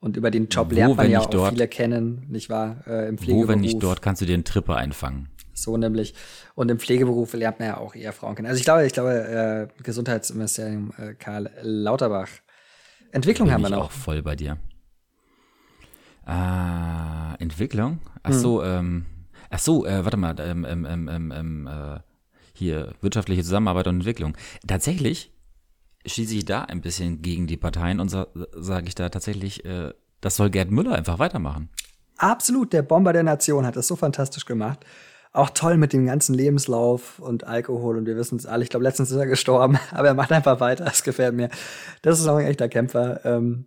[0.00, 2.84] Und über den Job Wo, lernt man ja auch dort, viele kennen, nicht wahr?
[2.86, 3.18] Äh, Im.
[3.26, 5.28] Wo, wenn nicht dort, kannst du dir einen Tripper einfangen.
[5.62, 6.14] So nämlich.
[6.54, 8.48] Und im Pflegeberuf lernt man ja auch eher Frauen kennen.
[8.48, 12.28] Also ich glaube, ich glaube, äh, Gesundheitsministerium äh, Karl Lauterbach.
[13.12, 13.86] Entwicklung haben wir noch.
[13.86, 14.58] auch voll bei dir.
[16.24, 18.00] Ah, Entwicklung?
[18.22, 18.38] Ach hm.
[18.38, 18.68] so, hm.
[18.70, 19.06] ähm,
[19.50, 22.00] ach so, äh, warte mal, ähm, ähm, ähm, ähm, ähm, äh,
[22.52, 24.36] hier wirtschaftliche Zusammenarbeit und Entwicklung.
[24.66, 25.32] Tatsächlich
[26.04, 29.92] schließe ich da ein bisschen gegen die Parteien und sa sage ich da tatsächlich, äh,
[30.20, 31.70] das soll Gerd Müller einfach weitermachen.
[32.18, 34.84] Absolut, der Bomber der Nation hat das so fantastisch gemacht.
[35.32, 38.64] Auch toll mit dem ganzen Lebenslauf und Alkohol und wir wissen es alle.
[38.64, 40.84] Ich glaube, letztens ist er gestorben, aber er macht einfach weiter.
[40.84, 41.50] Das gefällt mir.
[42.02, 43.24] Das ist auch ein echter Kämpfer.
[43.24, 43.66] Ähm,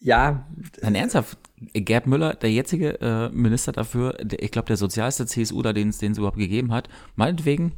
[0.00, 0.46] ja.
[0.82, 1.38] Nein, ernsthaft.
[1.72, 5.88] Gerd Müller, der jetzige äh, Minister dafür, der, ich glaube, der sozialste CSU, da den
[5.88, 7.72] es überhaupt gegeben hat, meinetwegen,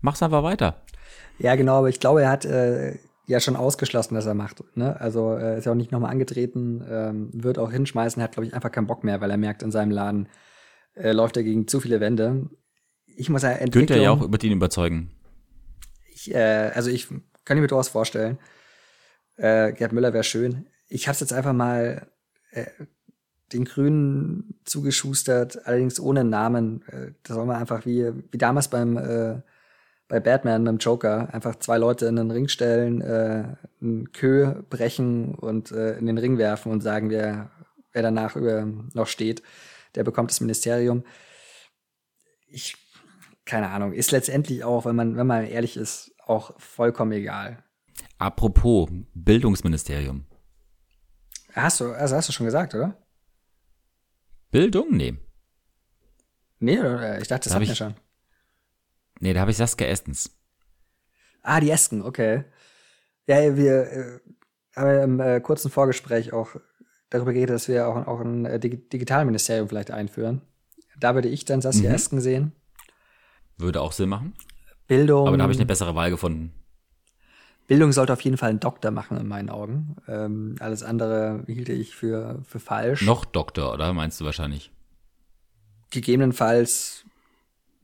[0.00, 0.82] mach's einfach weiter.
[1.38, 2.96] Ja, genau, aber ich glaube, er hat äh,
[3.26, 4.64] ja schon ausgeschlossen, dass er macht.
[4.74, 4.98] Ne?
[5.00, 8.54] Also er ist ja auch nicht nochmal angetreten, ähm, wird auch hinschmeißen, hat, glaube ich,
[8.54, 10.28] einfach keinen Bock mehr, weil er merkt, in seinem Laden
[10.96, 12.48] äh, läuft er gegen zu viele Wände.
[13.06, 13.86] Ich muss ja Entwicklung...
[13.86, 15.10] Könnte ja auch über den überzeugen.
[16.12, 17.08] Ich, äh, also ich
[17.44, 18.38] kann mir durchaus vorstellen,
[19.36, 20.66] äh, Gerd Müller wäre schön.
[20.88, 22.08] Ich habe jetzt einfach mal
[22.50, 22.66] äh,
[23.52, 26.82] den Grünen zugeschustert, allerdings ohne Namen.
[26.88, 29.40] Äh, da soll man einfach wie, wie damals beim äh,
[30.08, 35.34] bei Batman beim Joker einfach zwei Leute in den Ring stellen, äh, einen Kö brechen
[35.34, 37.50] und äh, in den Ring werfen und sagen, wer,
[37.92, 39.42] wer danach über, noch steht,
[39.96, 41.04] der bekommt das Ministerium.
[42.48, 42.76] Ich,
[43.44, 47.64] keine Ahnung, ist letztendlich auch, wenn man, wenn man ehrlich ist, auch vollkommen egal.
[48.18, 50.26] Apropos Bildungsministerium.
[51.52, 52.96] Hast du, also hast du schon gesagt, oder?
[54.50, 54.88] Bildung?
[54.90, 55.16] Nee.
[56.58, 56.74] Nee,
[57.20, 57.94] ich dachte, das, das hatten wir schon.
[59.20, 60.30] Nee, da habe ich Saskia Estens.
[61.42, 62.44] Ah, die Esken, okay.
[63.26, 64.20] Ja, wir äh,
[64.74, 66.56] haben im äh, kurzen Vorgespräch auch
[67.16, 70.42] darüber geredet, dass wir auch, auch ein äh, Dig Digitalministerium vielleicht einführen.
[70.98, 71.94] Da würde ich dann Saskia mhm.
[71.94, 72.52] Esken sehen.
[73.58, 74.34] Würde auch Sinn machen.
[74.86, 75.26] Bildung.
[75.26, 76.52] Aber da habe ich eine bessere Wahl gefunden.
[77.66, 79.96] Bildung sollte auf jeden Fall ein Doktor machen, in meinen Augen.
[80.06, 83.02] Ähm, alles andere hielte ich für, für falsch.
[83.02, 84.70] Noch Doktor, oder meinst du wahrscheinlich?
[85.90, 87.04] Gegebenenfalls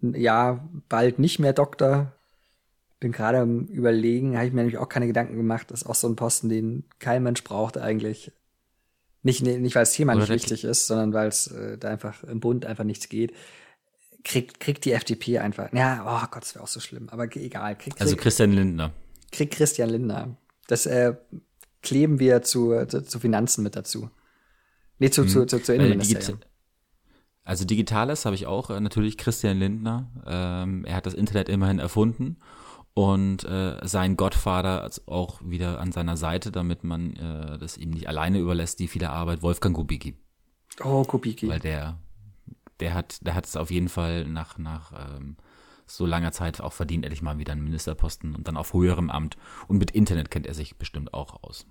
[0.02, 2.12] ja, bald nicht mehr Doktor.
[3.00, 5.70] Bin gerade am überlegen, habe ich mir nämlich auch keine Gedanken gemacht.
[5.70, 8.32] Das ist auch so ein Posten, den kein Mensch braucht eigentlich.
[9.22, 12.40] Nicht, nicht weil das Thema nicht wichtig ist, sondern weil es äh, da einfach im
[12.40, 13.32] Bund einfach nichts geht.
[14.24, 15.72] Kriegt, kriegt die FDP einfach.
[15.72, 17.08] Ja, oh Gott, das wäre auch so schlimm.
[17.08, 17.76] Aber egal.
[17.76, 18.92] Krieg, krieg, also Christian Lindner.
[19.30, 20.36] Kriegt Christian Lindner.
[20.66, 21.14] Das äh,
[21.82, 24.10] kleben wir zu, zu, zu Finanzen mit dazu.
[24.98, 25.28] Nee, zu, hm.
[25.28, 26.40] zu, zu, zu Innenministerium.
[27.44, 30.10] Also Digitales habe ich auch äh, natürlich Christian Lindner.
[30.26, 32.38] Ähm, er hat das Internet immerhin erfunden
[32.94, 38.08] und äh, sein Gottvater auch wieder an seiner Seite, damit man äh, das ihm nicht
[38.08, 40.16] alleine überlässt, die viele Arbeit, Wolfgang Kubicki.
[40.84, 41.48] Oh, Kubicki.
[41.48, 41.98] Weil der,
[42.80, 45.36] der hat, der hat es auf jeden Fall nach, nach ähm,
[45.86, 49.36] so langer Zeit auch verdient, endlich mal wieder einen Ministerposten und dann auf höherem Amt.
[49.68, 51.66] Und mit Internet kennt er sich bestimmt auch aus.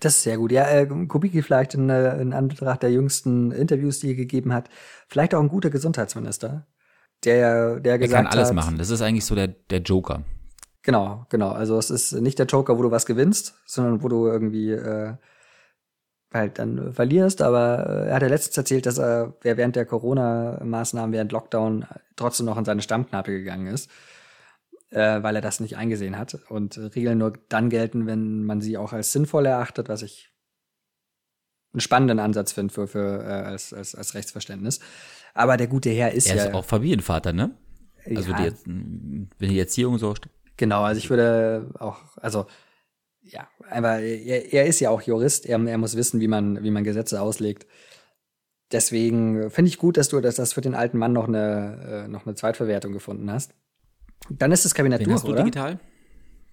[0.00, 0.52] Das ist sehr gut.
[0.52, 4.68] Ja, äh, Kubicki vielleicht in, äh, in Anbetracht der jüngsten Interviews, die er gegeben hat,
[5.08, 6.66] vielleicht auch ein guter Gesundheitsminister,
[7.24, 8.18] der, der gesagt hat.
[8.18, 8.78] Er kann alles hat, machen.
[8.78, 10.24] Das ist eigentlich so der, der Joker.
[10.88, 11.50] Genau, genau.
[11.50, 15.16] Also es ist nicht der Joker, wo du was gewinnst, sondern wo du irgendwie äh,
[16.32, 17.42] halt dann verlierst.
[17.42, 21.84] Aber äh, er hat ja letztens erzählt, dass er während der Corona-Maßnahmen, während Lockdown
[22.16, 23.90] trotzdem noch in seine Stammkneipe gegangen ist
[24.90, 26.38] äh, weil er das nicht eingesehen hat.
[26.48, 30.32] Und Regeln nur dann gelten, wenn man sie auch als sinnvoll erachtet, was ich
[31.72, 34.80] einen spannenden Ansatz finde für, für äh, als, als, als Rechtsverständnis.
[35.34, 36.42] Aber der gute Herr ist er ja.
[36.44, 37.54] Er ist auch Familienvater, ne?
[38.06, 40.14] Also ja, die, wenn die Erziehung so.
[40.58, 42.46] Genau, also ich würde auch, also
[43.22, 46.70] ja, einfach, er, er ist ja auch Jurist, er, er muss wissen, wie man, wie
[46.70, 47.66] man Gesetze auslegt.
[48.70, 52.08] Deswegen finde ich gut, dass du dass das für den alten Mann noch eine, äh,
[52.08, 53.54] noch eine Zweitverwertung gefunden hast.
[54.28, 55.42] Dann ist das Kabinett Den durch, hast du oder?
[55.42, 55.78] digital?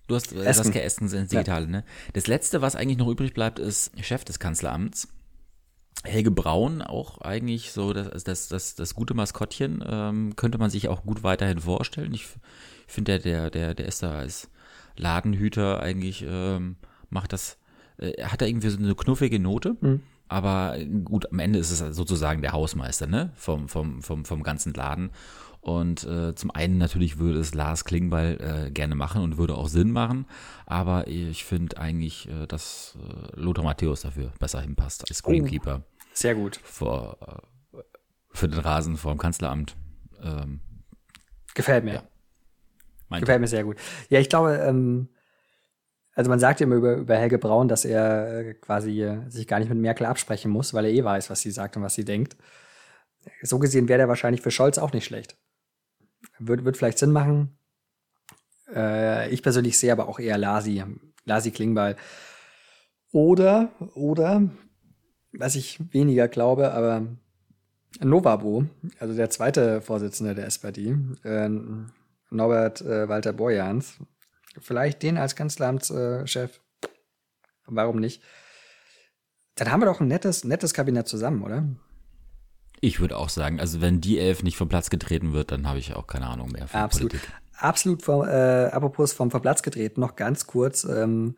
[0.08, 1.70] Du hast äh, Saskia Essen sind digital, ja.
[1.70, 1.84] ne?
[2.14, 5.08] Das letzte, was eigentlich noch übrig bleibt, ist Chef des Kanzleramts.
[6.04, 10.88] Helge Braun, auch eigentlich so das, das, das, das gute Maskottchen, ähm, könnte man sich
[10.90, 12.14] auch gut weiterhin vorstellen.
[12.14, 12.28] Ich
[12.94, 14.50] finde, der, der, der, der ist da als
[14.98, 16.78] Ladenhüter eigentlich, ähm,
[17.10, 17.58] macht das,
[17.98, 19.78] äh, hat er irgendwie so eine knuffige Note.
[19.82, 20.02] Mhm.
[20.28, 23.32] Aber gut, am Ende ist es sozusagen der Hausmeister, ne?
[23.36, 25.12] Vom, vom, vom, vom ganzen Laden.
[25.66, 29.68] Und äh, zum einen natürlich würde es Lars Klingbeil äh, gerne machen und würde auch
[29.68, 30.28] Sinn machen,
[30.68, 35.82] aber ich finde eigentlich, äh, dass äh, Lothar Matthäus dafür besser hinpasst als Greenkeeper.
[35.84, 36.60] Oh, sehr gut.
[36.64, 37.18] Vor,
[37.74, 37.80] äh,
[38.30, 39.76] für den Rasen vor dem Kanzleramt.
[40.22, 40.60] Ähm,
[41.56, 41.94] Gefällt mir.
[41.96, 42.04] Ja.
[43.10, 43.78] Gefällt mir sehr gut.
[44.10, 45.10] Ja, ich glaube, ähm,
[46.16, 49.60] also man sagt immer über, über Helge Braun, dass er äh, quasi äh, sich gar
[49.60, 52.06] nicht mit Merkel absprechen muss, weil er eh weiß, was sie sagt und was sie
[52.06, 52.38] denkt.
[53.42, 55.38] So gesehen wäre der wahrscheinlich für Scholz auch nicht schlecht.
[56.40, 57.58] Wird, wird vielleicht Sinn machen.
[58.74, 60.84] Äh, ich persönlich sehe aber auch eher Lasi,
[61.26, 61.98] Lasi Klingbeil.
[63.12, 64.50] Oder, oder,
[65.34, 67.06] was ich weniger glaube, aber
[68.02, 68.66] Novabo,
[69.00, 71.50] also der zweite Vorsitzende der SPD, äh,
[72.30, 74.00] Norbert äh, Walter Borjans,
[74.60, 76.60] vielleicht den als Kanzleramtschef.
[77.66, 78.22] Warum nicht?
[79.56, 81.64] Dann haben wir doch ein nettes, nettes Kabinett zusammen, oder?
[82.82, 85.80] Ich würde auch sagen, also wenn die Elf nicht vom Platz getreten wird, dann habe
[85.80, 87.12] ich auch keine Ahnung mehr von Absolut.
[87.12, 87.34] Politik.
[87.58, 91.38] Absolut, vom, äh, apropos vom, vom Platz getreten, noch ganz kurz ähm,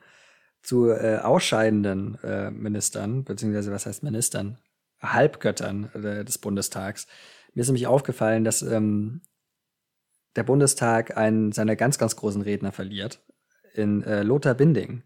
[0.63, 4.57] zu äh, ausscheidenden äh, Ministern, beziehungsweise was heißt Ministern?
[4.99, 7.05] Halbgöttern äh, des Bundestags.
[7.53, 9.21] Mir ist nämlich aufgefallen, dass ähm,
[10.37, 13.19] der Bundestag einen seiner ganz, ganz großen Redner verliert.
[13.73, 15.03] In äh, Lothar Binding.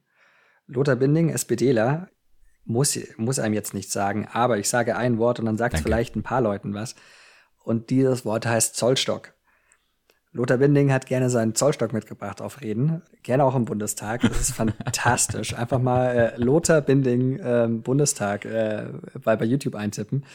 [0.68, 2.10] Lothar Binding, SPDler,
[2.66, 5.82] muss, muss einem jetzt nichts sagen, aber ich sage ein Wort und dann sagt es
[5.82, 6.96] vielleicht ein paar Leuten was.
[7.64, 9.34] Und dieses Wort heißt Zollstock.
[10.34, 14.22] Lothar Binding hat gerne seinen Zollstock mitgebracht auf Reden, gerne auch im Bundestag.
[14.22, 15.54] Das ist fantastisch.
[15.54, 18.88] Einfach mal äh, Lothar Binding äh, Bundestag äh,
[19.24, 20.26] bei, bei YouTube eintippen.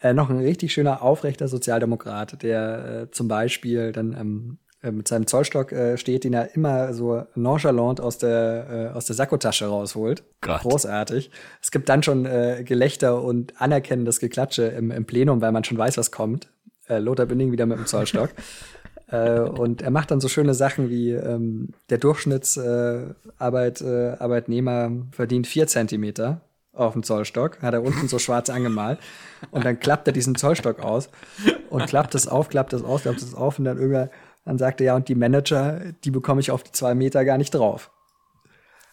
[0.00, 5.08] Äh, noch ein richtig schöner, aufrechter Sozialdemokrat, der äh, zum Beispiel dann ähm, äh, mit
[5.08, 9.66] seinem Zollstock äh, steht, den er immer so nonchalant aus der, äh, aus der Sakkotasche
[9.66, 10.22] rausholt.
[10.42, 10.60] Gott.
[10.60, 11.30] Großartig.
[11.62, 15.78] Es gibt dann schon äh, Gelächter und anerkennendes Geklatsche im, im Plenum, weil man schon
[15.78, 16.48] weiß, was kommt.
[16.86, 18.30] Äh, Lothar Binding wieder mit dem Zollstock.
[19.08, 24.92] äh, und er macht dann so schöne Sachen wie ähm, der Durchschnittsarbeit, äh, äh, Arbeitnehmer
[25.12, 26.42] verdient vier Zentimeter
[26.74, 28.98] auf dem Zollstock, hat er unten so schwarz angemalt
[29.50, 31.08] und dann klappt er diesen Zollstock aus
[31.70, 34.10] und klappt es auf, klappt es aus, klappt es auf und dann irgendwann
[34.44, 37.38] dann sagte er, ja, und die Manager, die bekomme ich auf die zwei Meter gar
[37.38, 37.90] nicht drauf.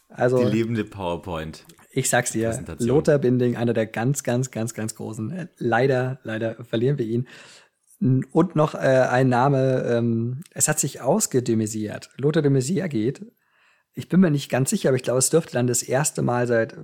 [0.09, 1.65] Also, die lebende PowerPoint.
[1.91, 5.49] Ich sag's dir, Lothar Binding, einer der ganz, ganz, ganz, ganz großen.
[5.57, 7.27] Leider, leider verlieren wir ihn.
[8.31, 12.09] Und noch äh, ein Name, ähm, es hat sich ausgedemisiert.
[12.17, 13.25] Lothar de Maizière geht.
[13.93, 16.47] Ich bin mir nicht ganz sicher, aber ich glaube, es dürfte dann das erste Mal
[16.47, 16.77] seit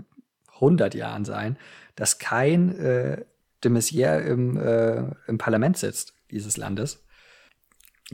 [0.57, 1.57] 100 Jahren sein,
[1.95, 3.25] dass kein äh,
[3.63, 7.03] de Maizière im, äh, im Parlament sitzt dieses Landes.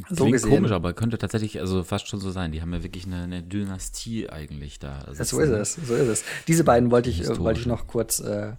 [0.09, 0.49] So Klingt gesehen.
[0.49, 2.51] komisch, aber könnte tatsächlich also fast schon so sein.
[2.51, 4.99] Die haben ja wirklich eine, eine Dynastie eigentlich da.
[4.99, 6.23] Also so ist es, so ist es.
[6.47, 8.53] Diese beiden wollte ich, wollte ich noch kurz, äh,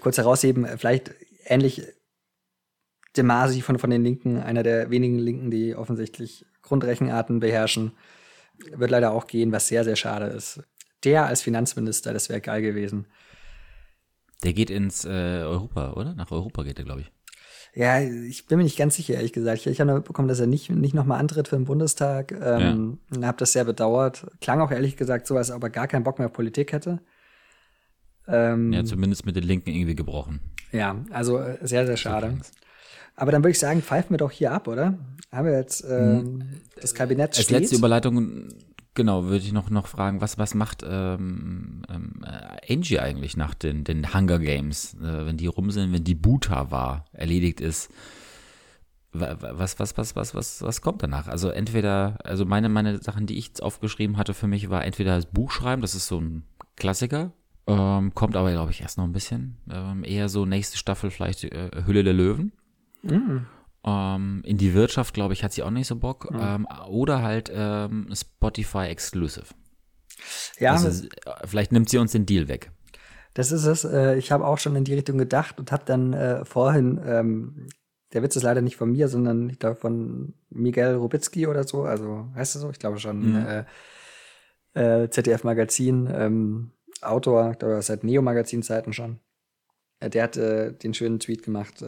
[0.00, 0.66] kurz herausheben.
[0.78, 1.12] Vielleicht
[1.44, 1.82] ähnlich
[3.16, 7.92] Demasi von, von den Linken, einer der wenigen Linken, die offensichtlich Grundrechenarten beherrschen,
[8.74, 10.62] wird leider auch gehen, was sehr, sehr schade ist.
[11.06, 13.06] Der als Finanzminister, das wäre geil gewesen.
[14.44, 16.14] Der geht ins äh, Europa, oder?
[16.14, 17.12] Nach Europa geht er, glaube ich.
[17.74, 19.60] Ja, ich bin mir nicht ganz sicher, ehrlich gesagt.
[19.60, 22.32] Ich, ich habe mitbekommen, dass er nicht, nicht nochmal antritt für den Bundestag.
[22.32, 23.26] Ähm, ja.
[23.26, 24.26] Habe das sehr bedauert.
[24.40, 27.00] Klang auch ehrlich gesagt so, als ob er gar keinen Bock mehr auf Politik hätte.
[28.26, 30.40] Ähm, ja, zumindest mit den Linken irgendwie gebrochen.
[30.72, 32.38] Ja, also äh, sehr, sehr schade.
[33.14, 34.98] Aber dann würde ich sagen, pfeifen wir doch hier ab, oder?
[35.30, 36.42] Haben wir jetzt ähm, hm.
[36.80, 37.60] das Kabinett Als steht.
[37.60, 38.48] letzte Überleitung
[38.96, 42.24] Genau, würde ich noch, noch fragen, was, was macht ähm, ähm,
[42.66, 46.70] Angie eigentlich nach den, den Hunger Games, äh, wenn die rum sind, wenn die Buta
[46.70, 47.92] war, erledigt ist?
[49.12, 51.28] Was, was, was, was, was, was kommt danach?
[51.28, 55.26] Also entweder, also meine, meine Sachen, die ich aufgeschrieben hatte für mich, war entweder das
[55.26, 56.44] Buch schreiben, das ist so ein
[56.76, 57.32] Klassiker,
[57.66, 59.58] ähm, kommt aber, glaube ich, erst noch ein bisschen.
[59.70, 62.52] Ähm, eher so nächste Staffel vielleicht äh, Hülle der Löwen.
[63.02, 63.44] Mhm.
[63.86, 66.30] Ähm, in die Wirtschaft, glaube ich, hat sie auch nicht so Bock.
[66.30, 66.40] Mhm.
[66.40, 69.46] Ähm, oder halt ähm, Spotify Exclusive.
[70.58, 70.72] Ja.
[70.72, 71.06] Also,
[71.44, 72.70] vielleicht nimmt sie uns den Deal weg.
[73.34, 73.84] Das ist es.
[73.84, 77.68] Äh, ich habe auch schon in die Richtung gedacht und habe dann äh, vorhin, ähm,
[78.12, 81.82] der Witz ist leider nicht von mir, sondern ich glaube von Miguel Rubitzky oder so,
[81.82, 83.46] also heißt er so, ich glaube schon, mhm.
[84.74, 86.70] äh, äh, ZDF Magazin, ähm,
[87.02, 89.20] Autor, ich glaube seit Neo-Magazin-Zeiten schon.
[90.00, 91.82] Äh, der hat äh, den schönen Tweet gemacht,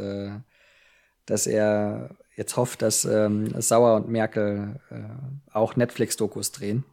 [1.28, 6.84] dass er jetzt hofft, dass ähm, Sauer und Merkel äh, auch Netflix-Dokus drehen.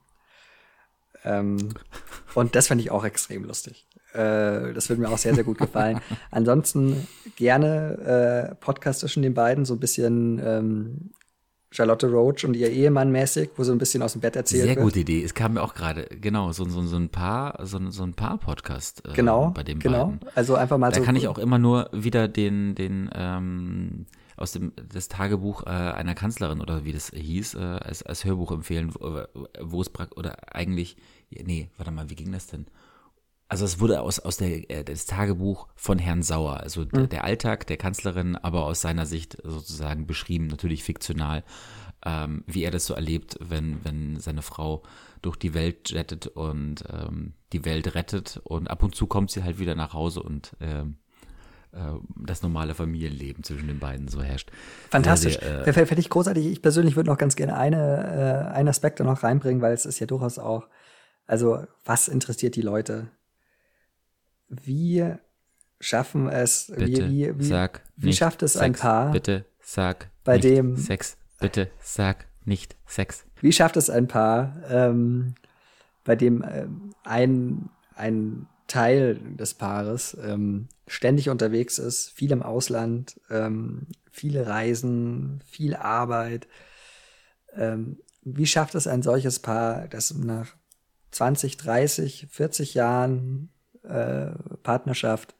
[1.24, 1.70] Ähm,
[2.34, 3.88] und das fand ich auch extrem lustig.
[4.14, 6.00] Äh, das würde mir auch sehr, sehr gut gefallen.
[6.32, 11.12] Ansonsten gerne äh, Podcast zwischen den beiden, so ein bisschen ähm,
[11.72, 14.76] Charlotte Roach und ihr Ehemann mäßig, wo so ein bisschen aus dem Bett erzählt Sehr
[14.76, 14.84] wird.
[14.84, 15.24] gute Idee.
[15.24, 18.38] Es kam mir auch gerade, genau, so, so, so ein paar, so, so ein paar
[18.38, 20.08] Podcast äh, genau, bei dem genau.
[20.08, 20.20] beiden.
[20.36, 21.02] Also einfach mal da so.
[21.02, 24.06] Da kann ich auch immer nur wieder den, den ähm,
[24.38, 28.52] aus dem das Tagebuch äh, einer Kanzlerin oder wie das hieß, äh, als, als Hörbuch
[28.52, 29.24] empfehlen, wo,
[29.62, 30.98] wo es praktisch, oder eigentlich,
[31.30, 32.68] nee, warte mal, wie ging das denn?
[33.48, 36.90] Also es wurde aus, aus der, äh, das Tagebuch von Herrn Sauer, also mhm.
[36.90, 41.44] der, der, Alltag der Kanzlerin, aber aus seiner Sicht sozusagen beschrieben, natürlich fiktional,
[42.06, 44.84] ähm, wie er das so erlebt, wenn, wenn seine Frau
[45.22, 49.44] durch die Welt jettet und ähm, die Welt rettet und ab und zu kommt sie
[49.44, 51.05] halt wieder nach Hause und ähm, äh,
[52.16, 54.52] das normale Familienleben zwischen den beiden so herrscht.
[54.90, 55.38] Fantastisch.
[55.38, 56.46] Äh, Fände ich großartig.
[56.46, 59.86] Ich persönlich würde noch ganz gerne eine, äh, einen Aspekt da noch reinbringen, weil es
[59.86, 60.68] ist ja durchaus auch,
[61.28, 63.10] also was interessiert die Leute?
[64.48, 65.16] Wie
[65.80, 70.10] schaffen es, bitte wie, wie, wie, sag wie schafft es Sex, ein Paar, bitte sag
[70.24, 73.26] bei dem Sex, bitte sag nicht Sex.
[73.42, 75.36] Wie schafft es ein Paar, ähm,
[76.04, 83.20] bei dem ähm, ein, ein Teil des Paares ähm, ständig unterwegs ist, viel im Ausland,
[83.30, 86.48] ähm, viele Reisen, viel Arbeit.
[87.54, 90.56] Ähm, wie schafft es ein solches Paar, das nach
[91.12, 93.50] 20, 30, 40 Jahren
[93.84, 94.32] äh,
[94.64, 95.36] Partnerschaft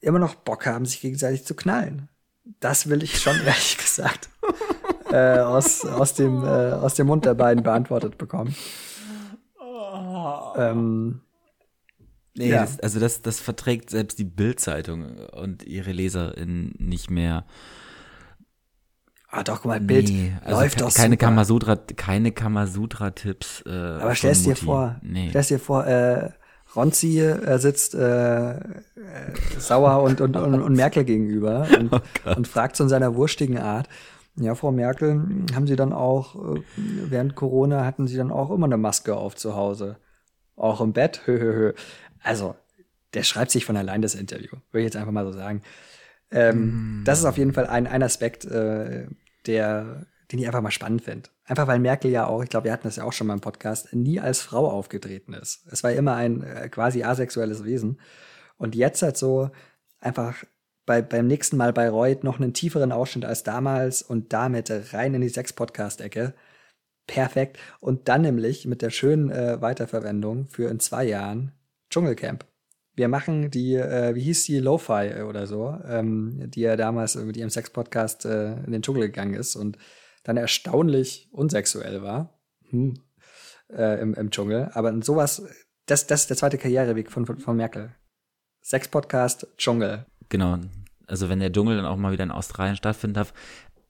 [0.00, 2.08] immer noch Bock haben, sich gegenseitig zu knallen?
[2.60, 4.30] Das will ich schon ehrlich gesagt
[5.10, 8.54] äh, aus, aus, dem, äh, aus dem Mund der beiden beantwortet bekommen.
[10.56, 11.20] Ähm,
[12.36, 12.62] nee, ja.
[12.62, 17.44] das, also das, das verträgt selbst die Bildzeitung und ihre LeserInnen nicht mehr.
[19.28, 21.26] Ah, doch, guck mal, Bild nee, also läuft doch keine super.
[21.26, 23.64] Kamasutra, keine Kamasutra-Tipps.
[23.66, 25.28] Äh, Aber stell's dir vor, nee.
[25.30, 26.30] stell's dir vor, äh,
[26.74, 28.60] Ronzi äh, sitzt äh, äh,
[29.58, 31.92] sauer und, und, und, und Merkel gegenüber und,
[32.26, 33.88] oh und fragt so in seiner wurstigen Art,
[34.38, 38.66] ja, Frau Merkel, haben Sie dann auch, äh, während Corona hatten Sie dann auch immer
[38.66, 39.96] eine Maske auf zu Hause?
[40.56, 41.22] Auch im Bett?
[41.24, 41.72] Hö, hö, hö.
[42.26, 42.56] Also,
[43.14, 45.62] der schreibt sich von allein das Interview, würde ich jetzt einfach mal so sagen.
[46.32, 47.04] Ähm, mm.
[47.04, 49.06] Das ist auf jeden Fall ein, ein Aspekt, äh,
[49.46, 51.30] der, den ich einfach mal spannend finde.
[51.44, 53.40] Einfach weil Merkel ja auch, ich glaube, wir hatten das ja auch schon mal im
[53.40, 55.64] Podcast, nie als Frau aufgetreten ist.
[55.70, 58.00] Es war immer ein äh, quasi asexuelles Wesen.
[58.56, 59.50] Und jetzt halt so
[60.00, 60.42] einfach
[60.84, 65.14] bei, beim nächsten Mal bei Reut noch einen tieferen Ausschnitt als damals und damit rein
[65.14, 66.34] in die Sex-Podcast-Ecke.
[67.06, 67.58] Perfekt.
[67.78, 71.52] Und dann nämlich mit der schönen äh, Weiterverwendung für in zwei Jahren
[71.90, 72.44] Dschungelcamp.
[72.94, 77.36] Wir machen die, äh, wie hieß die, Lo-Fi oder so, ähm, die ja damals mit
[77.36, 79.76] ihrem Sex-Podcast äh, in den Dschungel gegangen ist und
[80.24, 82.94] dann erstaunlich unsexuell war hm.
[83.68, 84.70] äh, im, im Dschungel.
[84.72, 85.42] Aber sowas,
[85.84, 87.94] das, das ist der zweite Karriereweg von, von, von Merkel.
[88.62, 90.06] Sex-Podcast, Dschungel.
[90.28, 90.58] Genau.
[91.06, 93.32] Also wenn der Dschungel dann auch mal wieder in Australien stattfinden darf,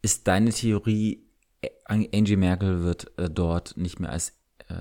[0.02, 1.26] ist deine Theorie,
[1.85, 4.35] Angie Merkel wird äh, dort nicht mehr als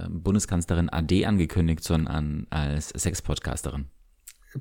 [0.09, 3.85] Bundeskanzlerin AD angekündigt, sondern als Sex-Podcasterin.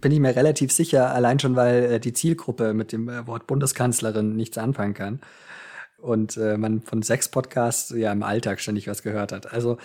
[0.01, 3.47] Bin ich mir relativ sicher, allein schon, weil äh, die Zielgruppe mit dem äh, Wort
[3.47, 5.21] Bundeskanzlerin nichts anfangen kann.
[5.99, 9.53] Und äh, man von Sex-Podcasts ja im Alltag ständig was gehört hat.
[9.53, 9.79] Also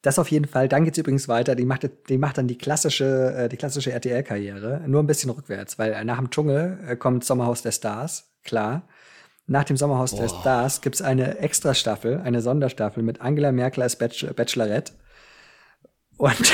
[0.00, 0.68] das auf jeden Fall.
[0.68, 1.56] Dann geht's übrigens weiter.
[1.56, 4.82] Die macht, die macht dann die klassische, die klassische RTL-Karriere.
[4.86, 8.88] Nur ein bisschen rückwärts, weil nach dem Dschungel kommt Sommerhaus der Stars, klar.
[9.46, 14.92] Nach dem Sommerhaus der Stars gibt's eine Extra-Staffel, eine Sonderstaffel mit Angela Merkel als Bachelorette.
[16.16, 16.36] Und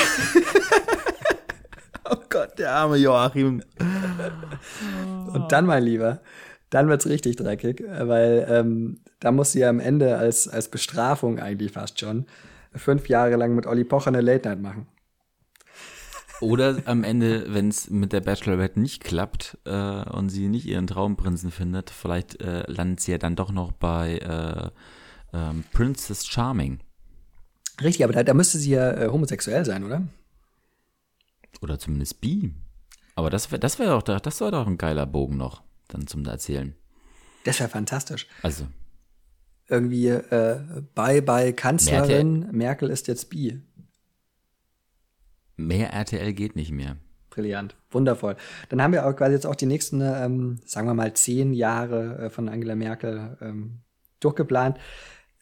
[2.11, 3.63] Oh Gott, der arme Joachim.
[5.33, 6.21] Und dann, mein Lieber,
[6.71, 11.39] dann wird's richtig dreckig, weil ähm, da muss sie ja am Ende als, als Bestrafung
[11.39, 12.27] eigentlich fast schon
[12.75, 14.87] fünf Jahre lang mit Olli Pocher eine Late Night machen.
[16.41, 20.87] Oder am Ende, wenn es mit der Bachelorette nicht klappt äh, und sie nicht ihren
[20.87, 26.81] Traumprinzen findet, vielleicht äh, landet sie ja dann doch noch bei äh, ähm, Princess Charming.
[27.83, 30.07] Richtig, aber da, da müsste sie ja äh, homosexuell sein, oder?
[31.61, 32.55] Oder zumindest bi.
[33.15, 36.25] Aber das wäre das wär doch, das wär doch ein geiler Bogen noch, dann zum
[36.25, 36.75] Erzählen.
[37.45, 38.29] Das wäre fantastisch.
[38.43, 38.67] Also,
[39.69, 42.57] irgendwie äh, Bye Bye Kanzlerin, Merkel.
[42.57, 43.61] Merkel ist jetzt bi.
[45.59, 46.97] Mehr RTL geht nicht mehr.
[47.31, 48.37] Brillant, wundervoll.
[48.69, 52.19] Dann haben wir auch quasi jetzt auch die nächsten, ähm, sagen wir mal, zehn Jahre
[52.19, 53.81] äh, von Angela Merkel ähm,
[54.21, 54.79] durchgeplant.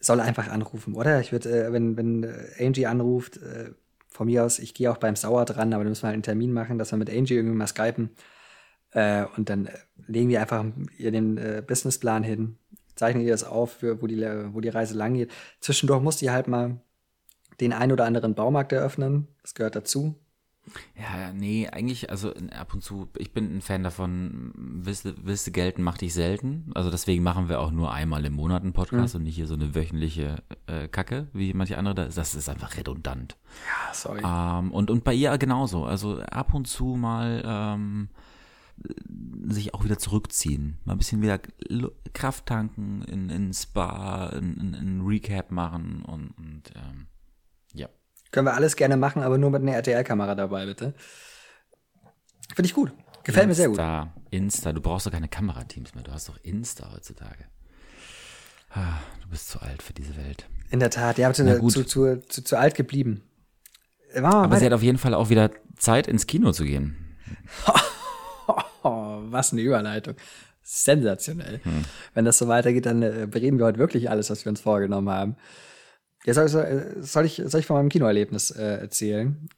[0.01, 1.21] Soll einfach anrufen, oder?
[1.21, 3.73] Ich würde, äh, wenn, wenn äh, Angie anruft, äh,
[4.09, 6.23] von mir aus, ich gehe auch beim Sauer dran, aber dann müssen wir halt einen
[6.23, 8.11] Termin machen, dass wir mit Angie irgendwie mal skypen.
[8.93, 9.73] Äh, und dann äh,
[10.07, 10.65] legen wir einfach
[10.97, 12.57] ihr den Businessplan hin,
[12.95, 14.19] zeichne ihr das auf, für, wo, die,
[14.53, 15.31] wo die Reise lang geht.
[15.61, 16.81] Zwischendurch muss die halt mal
[17.61, 19.29] den ein oder anderen Baumarkt eröffnen.
[19.42, 20.16] Das gehört dazu.
[20.97, 25.53] Ja, nee, eigentlich, also ab und zu, ich bin ein Fan davon, willst, willst du
[25.53, 26.71] gelten, mach dich selten.
[26.75, 29.19] Also deswegen machen wir auch nur einmal im Monat einen Podcast mhm.
[29.19, 32.09] und nicht hier so eine wöchentliche äh, Kacke, wie manche andere.
[32.09, 33.37] Das ist einfach redundant.
[33.66, 34.23] Ja, sorry.
[34.25, 35.85] Ähm, und, und bei ihr genauso.
[35.85, 38.09] Also ab und zu mal ähm,
[39.47, 40.79] sich auch wieder zurückziehen.
[40.85, 41.38] Mal ein bisschen wieder
[42.12, 47.07] Kraft tanken, in, in Spa, in, in, in Recap machen und, und ähm.
[48.37, 50.92] Können wir alles gerne machen, aber nur mit einer RTL-Kamera dabei, bitte.
[52.55, 52.92] Finde ich gut.
[53.25, 54.11] Gefällt Insta, mir sehr gut.
[54.29, 57.47] Insta, du brauchst doch keine Kamerateams mehr, du hast doch Insta heutzutage.
[58.74, 60.47] Ah, du bist zu alt für diese Welt.
[60.70, 63.22] In der Tat, ja, zu, zu, zu, zu, zu alt geblieben.
[64.14, 64.59] Aber weiter.
[64.59, 67.16] sie hat auf jeden Fall auch wieder Zeit, ins Kino zu gehen.
[68.82, 70.14] Was eine Überleitung.
[70.61, 71.61] Sensationell.
[71.62, 71.84] Hm.
[72.12, 75.09] Wenn das so weitergeht, dann äh, bereden wir heute wirklich alles, was wir uns vorgenommen
[75.09, 75.37] haben.
[76.27, 76.49] Ja, soll,
[77.01, 79.49] soll, ich, soll ich von meinem Kinoerlebnis äh, erzählen?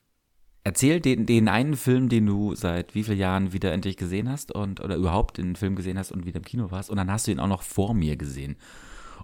[0.65, 4.53] Erzähl den, den einen Film, den du seit wie vielen Jahren wieder endlich gesehen hast
[4.53, 6.91] und oder überhaupt den Film gesehen hast und wieder im Kino warst.
[6.91, 8.57] Und dann hast du ihn auch noch vor mir gesehen.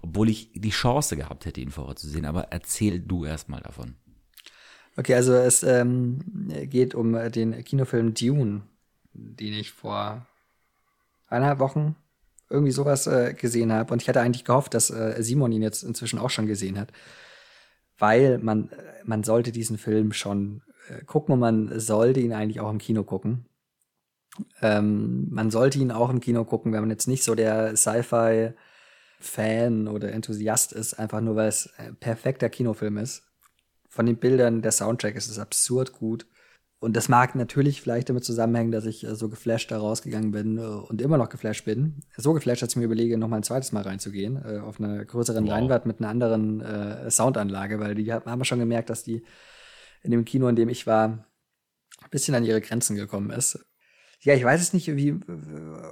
[0.01, 2.25] Obwohl ich die Chance gehabt hätte, ihn vorher zu sehen.
[2.25, 3.93] Aber erzähl du erst mal davon.
[4.97, 6.19] Okay, also es ähm,
[6.63, 8.63] geht um den Kinofilm Dune,
[9.13, 10.25] den ich vor
[11.27, 11.95] eineinhalb Wochen
[12.49, 13.93] irgendwie sowas äh, gesehen habe.
[13.93, 16.91] Und ich hatte eigentlich gehofft, dass äh, Simon ihn jetzt inzwischen auch schon gesehen hat.
[17.97, 18.69] Weil man,
[19.03, 23.03] man sollte diesen Film schon äh, gucken und man sollte ihn eigentlich auch im Kino
[23.03, 23.45] gucken.
[24.61, 28.57] Ähm, man sollte ihn auch im Kino gucken, wenn man jetzt nicht so der Sci-Fi-Fan
[29.87, 33.23] oder Enthusiast ist, einfach nur weil es ein perfekter Kinofilm ist.
[33.89, 36.27] Von den Bildern, der Soundtrack ist es absurd gut.
[36.79, 40.57] Und das mag natürlich vielleicht damit zusammenhängen, dass ich äh, so geflasht da rausgegangen bin
[40.57, 42.01] äh, und immer noch geflasht bin.
[42.17, 45.03] So geflasht, dass ich mir überlege, noch mal ein zweites Mal reinzugehen, äh, auf einer
[45.05, 45.51] größeren wow.
[45.51, 49.23] Leinwand mit einer anderen äh, Soundanlage, weil die haben wir schon gemerkt, dass die
[50.03, 51.25] in dem Kino, in dem ich war,
[52.01, 53.65] ein bisschen an ihre Grenzen gekommen ist.
[54.25, 55.19] Ja, ich weiß es nicht, wie,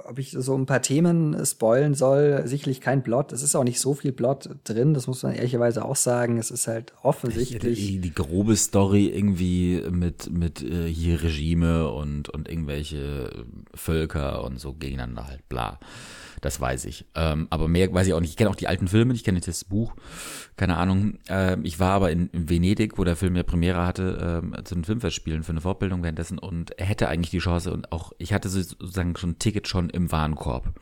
[0.08, 2.42] ob ich so ein paar Themen spoilen soll.
[2.46, 3.32] Sicherlich kein Plot.
[3.32, 4.92] Es ist auch nicht so viel Plot drin.
[4.92, 6.36] Das muss man ehrlicherweise auch sagen.
[6.36, 7.78] Es ist halt offensichtlich.
[7.78, 14.58] Die, die grobe Story irgendwie mit, mit äh, hier Regime und, und irgendwelche Völker und
[14.58, 15.78] so gegeneinander halt, bla.
[16.44, 17.06] Das weiß ich.
[17.14, 18.28] Ähm, aber mehr weiß ich auch nicht.
[18.28, 19.94] Ich kenne auch die alten Filme, ich kenne das Buch.
[20.58, 21.16] Keine Ahnung.
[21.26, 24.74] Ähm, ich war aber in, in, Venedig, wo der Film ja Premiere hatte, ähm, zu
[24.74, 28.50] den Filmfestspielen für eine Fortbildung währenddessen und hätte eigentlich die Chance und auch, ich hatte
[28.50, 30.78] sozusagen schon ein Ticket schon im Warenkorb.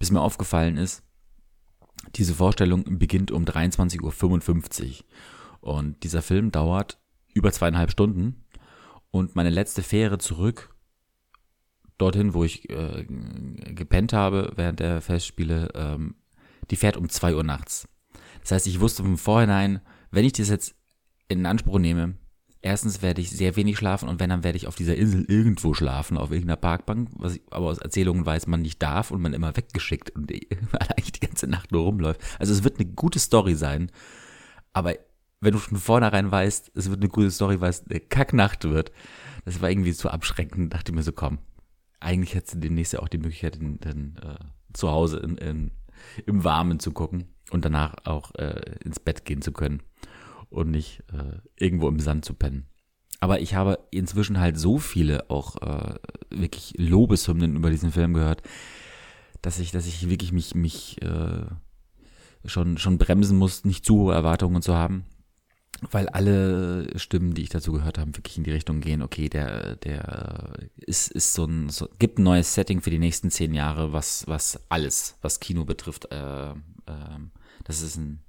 [0.00, 1.04] Bis mir aufgefallen ist,
[2.16, 5.04] diese Vorstellung beginnt um 23.55 Uhr.
[5.60, 6.98] Und dieser Film dauert
[7.34, 8.44] über zweieinhalb Stunden.
[9.12, 10.73] Und meine letzte Fähre zurück
[11.98, 13.04] dorthin, wo ich äh,
[13.74, 16.16] gepennt habe während der Festspiele, ähm,
[16.70, 17.88] die fährt um zwei Uhr nachts.
[18.40, 19.80] Das heißt, ich wusste von vorhinein,
[20.10, 20.74] wenn ich das jetzt
[21.28, 22.14] in Anspruch nehme,
[22.62, 25.74] erstens werde ich sehr wenig schlafen und wenn, dann werde ich auf dieser Insel irgendwo
[25.74, 29.34] schlafen, auf irgendeiner Parkbank, was ich aber aus Erzählungen weiß, man nicht darf und man
[29.34, 30.32] immer weggeschickt und
[30.72, 32.20] eigentlich die ganze Nacht nur rumläuft.
[32.38, 33.90] Also es wird eine gute Story sein,
[34.72, 34.94] aber
[35.40, 38.92] wenn du von vornherein weißt, es wird eine gute Story, weil es eine Kacknacht wird,
[39.44, 41.38] das war irgendwie zu abschreckend, dachte ich mir so, komm,
[42.04, 44.36] eigentlich hättest du demnächst ja auch die Möglichkeit, in, in, äh,
[44.72, 45.70] zu Hause in, in,
[46.26, 49.82] im Warmen zu gucken und danach auch äh, ins Bett gehen zu können
[50.50, 52.66] und nicht äh, irgendwo im Sand zu pennen.
[53.20, 55.94] Aber ich habe inzwischen halt so viele auch äh,
[56.30, 58.42] wirklich Lobeshymnen über diesen Film gehört,
[59.40, 61.46] dass ich, dass ich wirklich mich, mich äh,
[62.44, 65.06] schon, schon bremsen muss, nicht zu hohe Erwartungen zu haben
[65.90, 69.76] weil alle Stimmen, die ich dazu gehört habe, wirklich in die Richtung gehen, okay, der,
[69.76, 73.92] der ist, ist so ein, so, gibt ein neues Setting für die nächsten zehn Jahre,
[73.92, 76.54] was, was alles, was Kino betrifft, äh, äh,
[77.64, 78.20] das ist ein,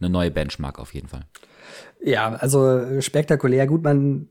[0.00, 1.26] eine neue Benchmark auf jeden Fall.
[2.00, 4.28] Ja, also spektakulär gut, man,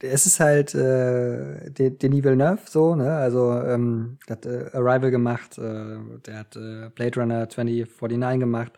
[0.00, 3.14] es ist halt äh, Denis Villeneuve so, ne?
[3.14, 5.96] Also ähm, der hat äh, Arrival gemacht, äh,
[6.26, 8.72] der hat äh, Blade Runner 2049 gemacht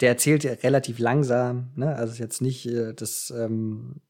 [0.00, 1.96] der erzählt ja relativ langsam, ne?
[1.96, 4.00] Also ist jetzt nicht äh, das ähm,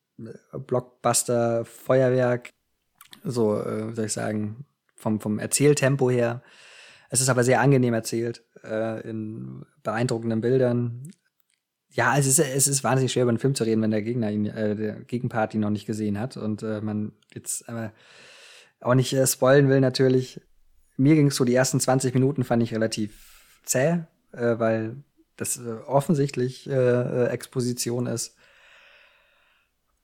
[0.53, 2.53] Blockbuster-Feuerwerk,
[3.25, 4.67] so äh, soll ich sagen,
[4.97, 6.43] vom, vom Erzähltempo her.
[7.11, 11.11] Es ist aber sehr angenehm erzählt, äh, in beeindruckenden Bildern.
[11.91, 14.31] Ja, es ist, es ist wahnsinnig schwer, über einen Film zu reden, wenn der Gegner
[14.31, 17.89] ihn, äh, der Gegenpart ihn noch nicht gesehen hat und äh, man jetzt äh,
[18.81, 20.41] auch nicht äh, spoilen will natürlich.
[20.97, 24.01] Mir ging es so, die ersten 20 Minuten fand ich relativ zäh,
[24.33, 24.97] äh, weil
[25.39, 28.37] das äh, offensichtlich äh, äh, Exposition ist.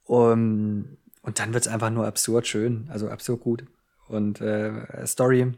[0.06, 3.64] Um, und dann wird's einfach nur absurd schön, also absurd gut.
[4.08, 5.52] Und äh, Story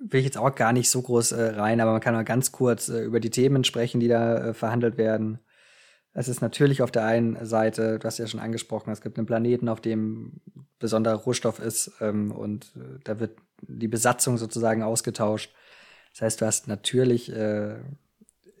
[0.00, 2.50] will ich jetzt auch gar nicht so groß äh, rein, aber man kann mal ganz
[2.52, 5.38] kurz äh, über die Themen sprechen, die da äh, verhandelt werden.
[6.12, 9.26] Es ist natürlich auf der einen Seite, du hast ja schon angesprochen, es gibt einen
[9.26, 10.40] Planeten, auf dem
[10.78, 12.72] besonderer Rohstoff ist ähm, und
[13.04, 15.54] da wird die Besatzung sozusagen ausgetauscht.
[16.12, 17.32] Das heißt, du hast natürlich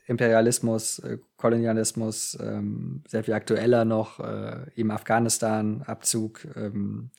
[0.06, 7.10] Imperialismus, äh, Kolonialismus, ähm, sehr viel aktueller noch, äh, eben Afghanistan, Abzug, ähm,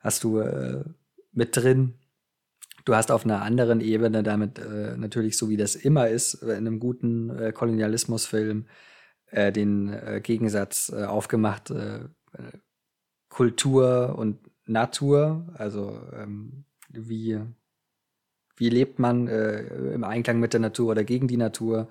[0.00, 0.84] hast du äh,
[1.32, 1.94] mit drin.
[2.84, 6.50] Du hast auf einer anderen Ebene damit äh, natürlich, so wie das immer ist, in
[6.50, 8.66] einem guten äh, Kolonialismusfilm,
[9.26, 12.00] äh, den äh, Gegensatz äh, aufgemacht, äh,
[13.28, 17.40] Kultur und Natur, also ähm, wie
[18.62, 21.88] wie lebt man äh, im Einklang mit der Natur oder gegen die Natur?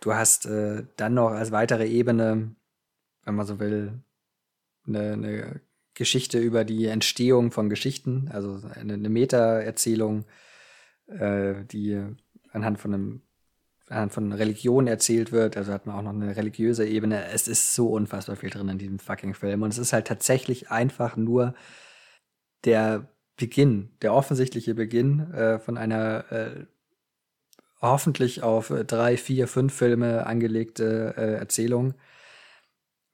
[0.00, 2.54] Du hast äh, dann noch als weitere Ebene,
[3.24, 4.02] wenn man so will,
[4.86, 5.60] eine, eine
[5.94, 10.26] Geschichte über die Entstehung von Geschichten, also eine, eine Meta-Erzählung,
[11.06, 11.98] äh, die
[12.52, 17.26] anhand von einem von Religion erzählt wird, also hat man auch noch eine religiöse Ebene.
[17.28, 20.70] Es ist so unfassbar viel drin in diesem fucking Film und es ist halt tatsächlich
[20.70, 21.54] einfach nur
[22.64, 26.66] der Beginn, der offensichtliche Beginn äh, von einer äh,
[27.80, 31.94] hoffentlich auf drei, vier, fünf Filme angelegte äh, Erzählung.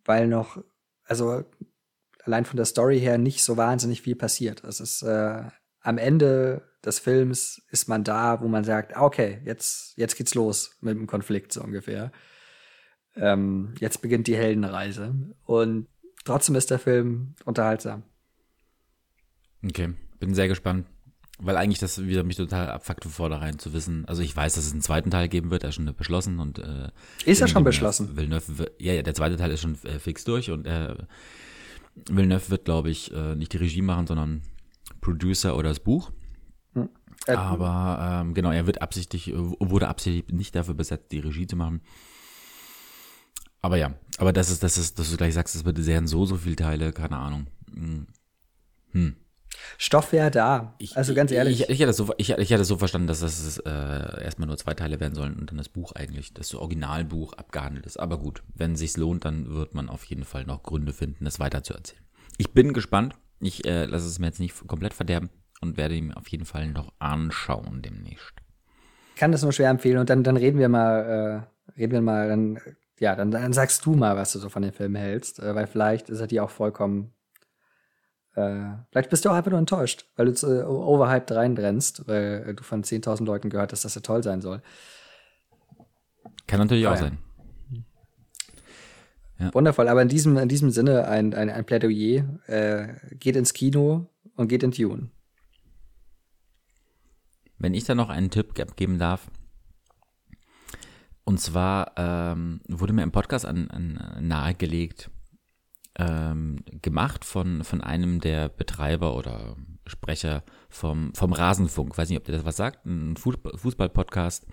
[0.09, 0.65] weil noch,
[1.05, 1.45] also
[2.25, 4.65] allein von der Story her nicht so wahnsinnig viel passiert.
[4.65, 5.45] Es ist äh,
[5.81, 10.35] am Ende des Films ist man da, wo man sagt, ah, okay, jetzt, jetzt geht's
[10.35, 12.11] los mit dem Konflikt so ungefähr.
[13.17, 15.15] Ähm, jetzt beginnt die Heldenreise.
[15.45, 15.89] Und
[16.25, 18.05] trotzdem ist der Film unterhaltsam.
[19.65, 20.87] Okay, bin sehr gespannt.
[21.41, 24.05] Weil eigentlich das wieder mich total abfuckt von vornherein zu wissen.
[24.07, 26.59] Also ich weiß, dass es einen zweiten Teil geben wird, er ist schon beschlossen und
[26.59, 26.89] äh,
[27.25, 28.17] Ist er schon beschlossen?
[28.17, 30.97] Villeneuve, ja, ja, der zweite Teil ist schon äh, fix durch und äh,
[32.11, 34.43] Villeneuve wird, glaube ich, äh, nicht die Regie machen, sondern
[35.01, 36.11] Producer oder das Buch.
[36.75, 36.89] Hm.
[37.27, 41.55] Äh, Aber ähm, genau, er wird absichtlich, wurde absichtlich nicht dafür besetzt, die Regie zu
[41.55, 41.83] machen.
[43.61, 46.27] Aber ja, aber das ist, das ist, dass du gleich sagst, es wird sehr so,
[46.27, 47.47] so viele Teile, keine Ahnung.
[48.93, 49.17] Hm.
[49.77, 50.75] Stoff wäre da.
[50.79, 51.63] Ich, also ganz ehrlich.
[51.63, 55.01] Ich, ich, hatte so, ich, hatte so verstanden, dass das äh, erstmal nur zwei Teile
[55.01, 57.99] werden sollen und dann das Buch eigentlich, das Originalbuch abgehandelt ist.
[57.99, 61.25] Aber gut, wenn es sich lohnt, dann wird man auf jeden Fall noch Gründe finden,
[61.25, 62.03] das weiterzuerzählen.
[62.37, 63.15] Ich bin gespannt.
[63.41, 65.31] Ich äh, lasse es mir jetzt nicht komplett verderben
[65.61, 68.35] und werde ihn auf jeden Fall noch anschauen demnächst.
[69.15, 71.45] Ich kann das nur schwer empfehlen und dann, dann reden wir mal,
[71.77, 72.61] äh, reden wir mal, dann,
[72.99, 75.67] ja, dann, dann sagst du mal, was du so von dem Film hältst, äh, weil
[75.67, 77.13] vielleicht ist er dir auch vollkommen
[78.91, 82.85] vielleicht bist du auch einfach nur enttäuscht, weil du äh, overhyped reinbrennst, weil du von
[82.85, 84.63] 10.000 Leuten gehört hast, dass er toll sein soll.
[86.47, 87.19] Kann natürlich aber auch sein.
[89.39, 89.55] Ja.
[89.55, 92.25] Wundervoll, aber in diesem, in diesem Sinne ein, ein, ein Plädoyer.
[92.47, 95.11] Äh, geht ins Kino und geht in Tune.
[97.59, 99.31] Wenn ich da noch einen Tipp geben darf.
[101.25, 105.11] Und zwar ähm, wurde mir im Podcast an, an nahegelegt,
[105.99, 111.97] ähm, gemacht von, von einem der Betreiber oder Sprecher vom, vom Rasenfunk.
[111.97, 114.47] Weiß nicht, ob der das was sagt, ein Fußball-Podcast.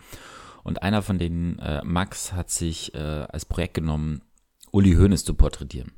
[0.63, 4.21] Und einer von denen, äh, Max, hat sich äh, als Projekt genommen,
[4.71, 5.91] Uli Hoeneß zu porträtieren.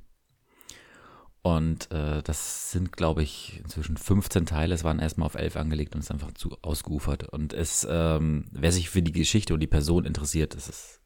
[1.42, 4.76] Und äh, das sind, glaube ich, inzwischen 15 Teile.
[4.76, 7.30] Es waren erstmal auf 11 angelegt und ist einfach zu ausgeufert.
[7.30, 11.02] Und es, ähm, wer sich für die Geschichte und die Person interessiert, das ist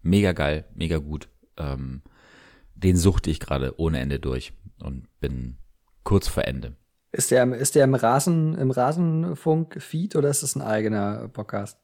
[0.00, 1.28] mega geil, mega gut.
[1.58, 2.00] Ähm,
[2.76, 4.52] den suchte ich gerade ohne Ende durch
[4.82, 5.56] und bin
[6.04, 6.76] kurz vor Ende.
[7.12, 11.78] Ist der, ist der im Rasen, im Rasenfunk-Feed oder ist das ein eigener Podcast?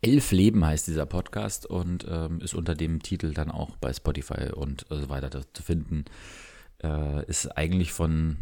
[0.00, 4.50] Elf Leben heißt dieser Podcast und ähm, ist unter dem Titel dann auch bei Spotify
[4.52, 6.04] und so weiter zu finden.
[6.82, 8.38] Äh, ist eigentlich von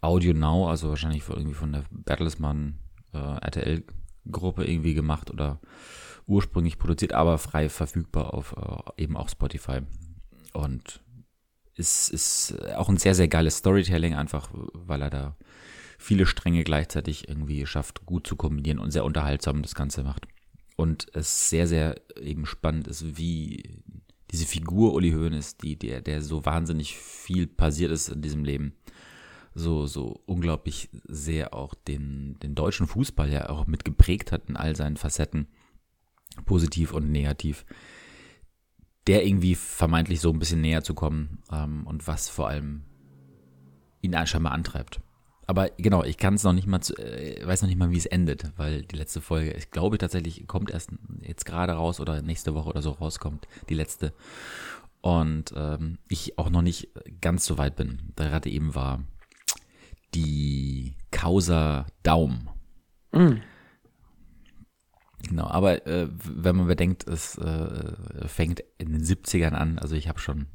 [0.00, 2.78] Audio Now, also wahrscheinlich von, irgendwie von der Bertelsmann
[3.12, 5.60] äh, RTL-Gruppe irgendwie gemacht oder
[6.26, 9.80] ursprünglich produziert, aber frei verfügbar auf äh, eben auch Spotify.
[10.56, 11.00] Und
[11.74, 15.36] es ist auch ein sehr, sehr geiles Storytelling, einfach weil er da
[15.98, 20.26] viele Stränge gleichzeitig irgendwie schafft, gut zu kombinieren und sehr unterhaltsam das Ganze macht.
[20.76, 23.82] Und es sehr, sehr eben spannend ist, wie
[24.30, 28.72] diese Figur Uli Hoeneß, die, der, der so wahnsinnig viel passiert ist in diesem Leben,
[29.54, 34.56] so, so unglaublich sehr auch den, den deutschen Fußball ja auch mit geprägt hat in
[34.56, 35.48] all seinen Facetten,
[36.46, 37.66] positiv und negativ
[39.06, 42.82] der irgendwie vermeintlich so ein bisschen näher zu kommen ähm, und was vor allem
[44.02, 45.00] ihn scheinbar antreibt.
[45.46, 47.98] Aber genau, ich kann es noch nicht mal, zu, äh, weiß noch nicht mal, wie
[47.98, 50.90] es endet, weil die letzte Folge, ich glaube tatsächlich, kommt erst
[51.22, 54.12] jetzt gerade raus oder nächste Woche oder so rauskommt, die letzte.
[55.02, 56.88] Und ähm, ich auch noch nicht
[57.20, 58.12] ganz so weit bin.
[58.16, 59.04] Da gerade eben war
[60.14, 62.48] die Causa Daum.
[63.12, 63.40] Mhm.
[65.22, 70.08] Genau, aber äh, wenn man bedenkt, es äh, fängt in den 70ern an, also ich
[70.08, 70.46] habe schon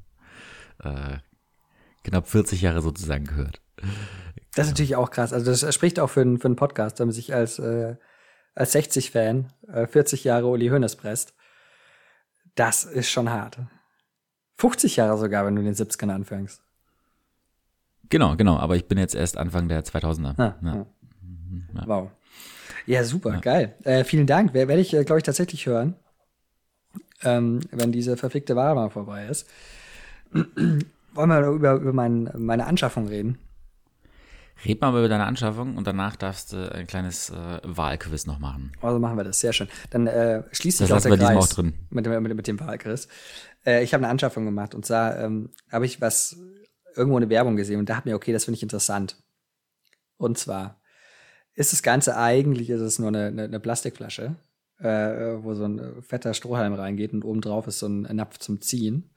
[0.83, 1.17] äh,
[2.03, 3.61] knapp 40 Jahre sozusagen gehört.
[4.55, 5.33] Das ist natürlich auch krass.
[5.33, 7.95] Also das spricht auch für, einen, für einen Podcast, wenn man sich als, äh,
[8.55, 11.33] als 60-Fan äh, 40 Jahre Uli Hoeneß presst.
[12.55, 13.59] Das ist schon hart.
[14.57, 16.61] 50 Jahre sogar, wenn du in den 70ern anfängst.
[18.09, 18.57] Genau, genau.
[18.57, 20.37] Aber ich bin jetzt erst Anfang der 2000er.
[20.37, 20.71] Ah, ja.
[20.71, 20.85] Ah.
[21.73, 21.87] Ja.
[21.87, 22.11] Wow.
[22.85, 23.39] Ja, super, ja.
[23.39, 23.75] geil.
[23.83, 24.53] Äh, vielen Dank.
[24.53, 25.95] Werde ich, äh, glaube ich, tatsächlich hören,
[27.23, 29.47] ähm, wenn diese verfickte Wahl mal vorbei ist.
[31.13, 33.37] Wollen wir über, über mein, meine Anschaffung reden?
[34.65, 38.71] Red mal über deine Anschaffung und danach darfst du ein kleines äh, Wahlquiz noch machen.
[38.81, 39.67] Also machen wir das, sehr schön.
[39.89, 41.73] Dann äh, schließt sich auch der Kreis auch drin.
[41.89, 43.07] Mit, mit, mit dem Wahlquiz.
[43.65, 46.37] Äh, ich habe eine Anschaffung gemacht und zwar ähm, habe ich was
[46.95, 49.17] irgendwo eine Werbung gesehen und da dachte mir, okay, das finde ich interessant.
[50.17, 50.80] Und zwar
[51.53, 54.35] ist das Ganze eigentlich, ist es nur eine, eine, eine Plastikflasche,
[54.79, 54.85] äh,
[55.43, 59.09] wo so ein fetter Strohhalm reingeht und obendrauf ist so ein Napf zum Ziehen.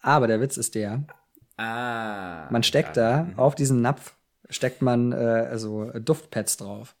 [0.00, 1.04] Aber der Witz ist der,
[1.56, 3.18] ah, man steckt ja.
[3.18, 3.38] da, mhm.
[3.38, 4.14] auf diesen Napf
[4.48, 6.94] steckt man äh, also Duftpads drauf.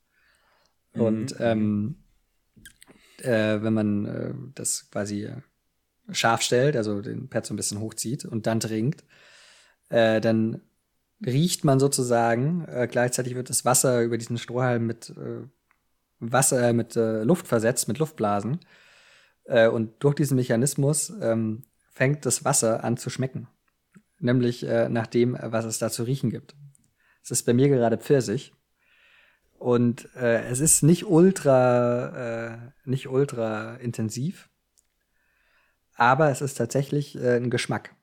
[0.94, 1.00] Mhm.
[1.00, 1.96] Und ähm,
[3.18, 5.30] äh, wenn man äh, das quasi
[6.10, 9.04] scharf stellt, also den Pad so ein bisschen hochzieht und dann trinkt,
[9.88, 10.62] äh, dann
[11.24, 15.46] riecht man sozusagen, äh, gleichzeitig wird das Wasser über diesen Strohhalm mit äh,
[16.18, 18.60] Wasser, mit äh, Luft versetzt, mit Luftblasen.
[19.44, 21.62] Äh, und durch diesen Mechanismus ähm,
[21.92, 23.48] fängt das Wasser an zu schmecken.
[24.18, 26.54] Nämlich äh, nach dem, was es da zu riechen gibt.
[27.22, 28.52] Es ist bei mir gerade Pfirsich.
[29.58, 34.50] Und äh, es ist nicht ultra, äh, nicht ultra intensiv,
[35.94, 37.94] aber es ist tatsächlich äh, ein Geschmack.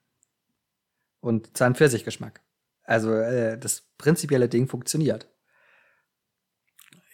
[1.19, 2.41] Und zwar ein Pfirsichgeschmack.
[2.83, 5.29] Also äh, das prinzipielle Ding funktioniert.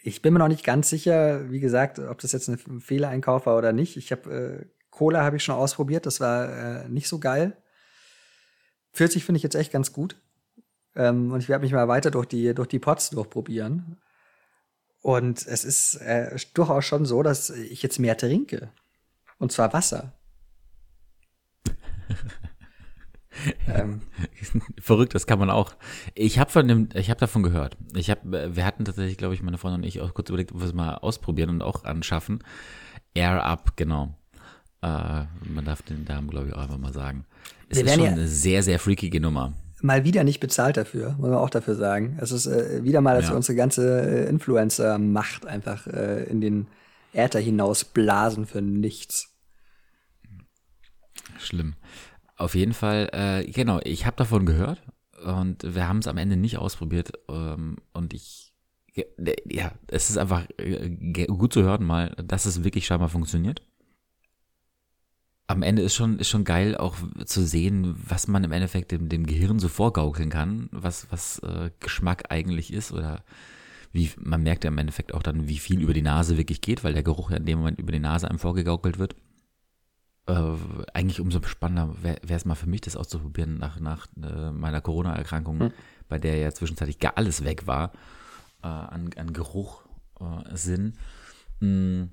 [0.02, 3.56] Ich bin mir noch nicht ganz sicher, wie gesagt, ob das jetzt ein Fehlereinkauf war
[3.56, 3.96] oder nicht.
[3.96, 7.56] Ich habe äh, Cola habe ich schon ausprobiert, das war äh, nicht so geil.
[8.92, 10.20] 40 finde ich jetzt echt ganz gut.
[10.96, 14.00] Ähm, und ich werde mich mal weiter durch die durch die Pots durchprobieren.
[15.02, 18.72] Und es ist äh, durchaus schon so, dass ich jetzt mehr trinke.
[19.38, 20.18] Und zwar Wasser.
[23.68, 24.02] ähm.
[24.80, 25.74] Verrückt, das kann man auch.
[26.14, 27.76] Ich habe von dem, ich habe davon gehört.
[27.94, 30.60] Ich habe, wir hatten tatsächlich, glaube ich, meine Freundin und ich auch kurz überlegt, ob
[30.60, 32.42] wir es mal ausprobieren und auch anschaffen.
[33.14, 34.14] Air Up, genau.
[34.82, 37.26] Äh, man darf den Damen, glaube ich, auch einfach mal sagen.
[37.68, 39.52] Es wir ist schon ja eine sehr, sehr freakige Nummer.
[39.82, 42.18] Mal wieder nicht bezahlt dafür, muss man auch dafür sagen.
[42.20, 43.30] Es ist äh, wieder mal, dass ja.
[43.30, 46.66] wir unsere ganze äh, Influencer-Macht einfach äh, in den
[47.12, 49.28] Äther hinaus blasen für nichts.
[51.38, 51.74] Schlimm.
[52.40, 54.80] Auf jeden Fall, äh, genau, ich habe davon gehört
[55.22, 58.54] und wir haben es am Ende nicht ausprobiert ähm, und ich,
[59.44, 60.88] ja, es ist einfach äh,
[61.26, 63.60] gut zu hören mal, dass es wirklich scheinbar funktioniert.
[65.48, 69.10] Am Ende ist schon, ist schon geil auch zu sehen, was man im Endeffekt dem,
[69.10, 73.22] dem Gehirn so vorgaukeln kann, was, was äh, Geschmack eigentlich ist oder
[73.92, 76.84] wie, man merkt ja im Endeffekt auch dann, wie viel über die Nase wirklich geht,
[76.84, 79.14] weil der Geruch ja in dem Moment über die Nase einem vorgegaukelt wird
[80.26, 80.54] äh,
[80.94, 85.58] eigentlich umso spannender wäre es mal für mich, das auszuprobieren nach, nach äh, meiner Corona-Erkrankung,
[85.58, 85.72] mhm.
[86.08, 87.92] bei der ja zwischenzeitlich gar alles weg war,
[88.62, 89.82] äh, an, an Geruch,
[90.20, 90.94] äh, Sinn.
[91.60, 92.10] Mhm.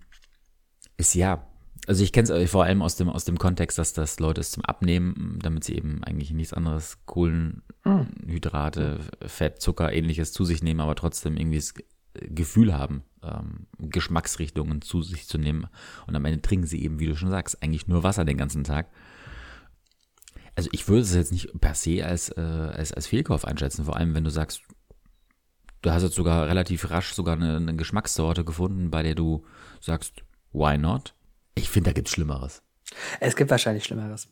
[0.98, 1.48] Ist ja,
[1.86, 4.52] also ich kenne es vor allem aus dem, aus dem Kontext, dass das Leute es
[4.52, 9.28] zum Abnehmen, damit sie eben eigentlich nichts anderes, Kohlenhydrate, mhm.
[9.28, 11.76] Fett, Zucker, ähnliches zu sich nehmen, aber trotzdem irgendwie das
[12.30, 15.68] Gefühl haben, ähm, Geschmacksrichtungen zu sich zu nehmen.
[16.06, 18.64] Und am Ende trinken sie eben, wie du schon sagst, eigentlich nur Wasser den ganzen
[18.64, 18.90] Tag.
[20.56, 23.96] Also ich würde es jetzt nicht per se als, äh, als, als Fehlkauf einschätzen, vor
[23.96, 24.64] allem wenn du sagst,
[25.82, 29.46] du hast jetzt sogar relativ rasch sogar eine, eine Geschmackssorte gefunden, bei der du
[29.80, 31.14] sagst, why not?
[31.56, 32.64] Ich finde, da gibt's Schlimmeres.
[33.20, 34.30] Es gibt wahrscheinlich Schlimmeres.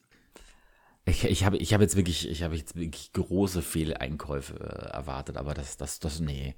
[1.06, 5.38] Ich, ich habe ich hab jetzt wirklich, ich habe jetzt wirklich große Fehleinkäufe äh, erwartet,
[5.38, 6.56] aber das, das, das, nee.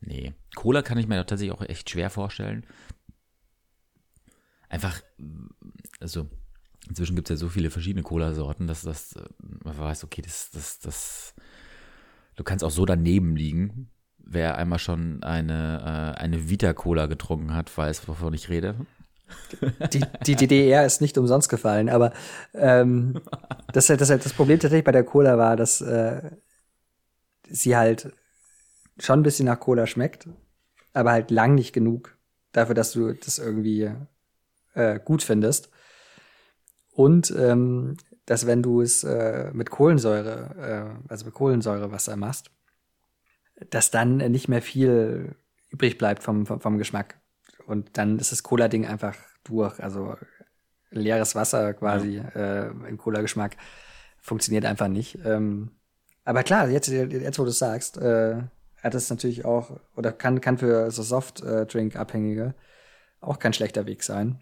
[0.00, 0.34] Nee.
[0.54, 2.66] Cola kann ich mir tatsächlich auch echt schwer vorstellen.
[4.68, 5.00] Einfach,
[6.00, 6.28] also,
[6.88, 10.78] inzwischen gibt es ja so viele verschiedene Cola-Sorten, dass das, man weiß, okay, das, das,
[10.78, 11.34] das,
[12.36, 13.90] du kannst auch so daneben liegen.
[14.18, 18.86] Wer einmal schon eine, äh, eine Vita-Cola getrunken hat, weiß, wovon ich rede.
[19.92, 22.12] Die, die DDR ist nicht umsonst gefallen, aber
[22.52, 23.20] ähm,
[23.72, 26.30] das, das, das Problem tatsächlich bei der Cola war, dass äh,
[27.48, 28.12] sie halt
[29.00, 30.28] schon ein bisschen nach Cola schmeckt,
[30.92, 32.16] aber halt lang nicht genug
[32.52, 33.90] dafür, dass du das irgendwie
[34.74, 35.70] äh, gut findest.
[36.92, 37.96] Und ähm,
[38.26, 42.50] dass wenn du es äh, mit Kohlensäure, äh, also mit Kohlensäurewasser machst,
[43.70, 45.34] dass dann nicht mehr viel
[45.70, 47.20] übrig bleibt vom, vom, vom Geschmack.
[47.66, 49.82] Und dann ist das Cola-Ding einfach durch.
[49.82, 50.16] Also
[50.90, 52.28] leeres Wasser quasi ja.
[52.28, 53.56] äh, im Cola-Geschmack
[54.20, 55.18] funktioniert einfach nicht.
[55.24, 55.70] Ähm,
[56.24, 58.42] aber klar, jetzt, jetzt wo du sagst, äh,
[58.82, 62.54] hat es natürlich auch, oder kann, kann für so Soft-Drink-Abhängige
[63.20, 64.40] auch kein schlechter Weg sein.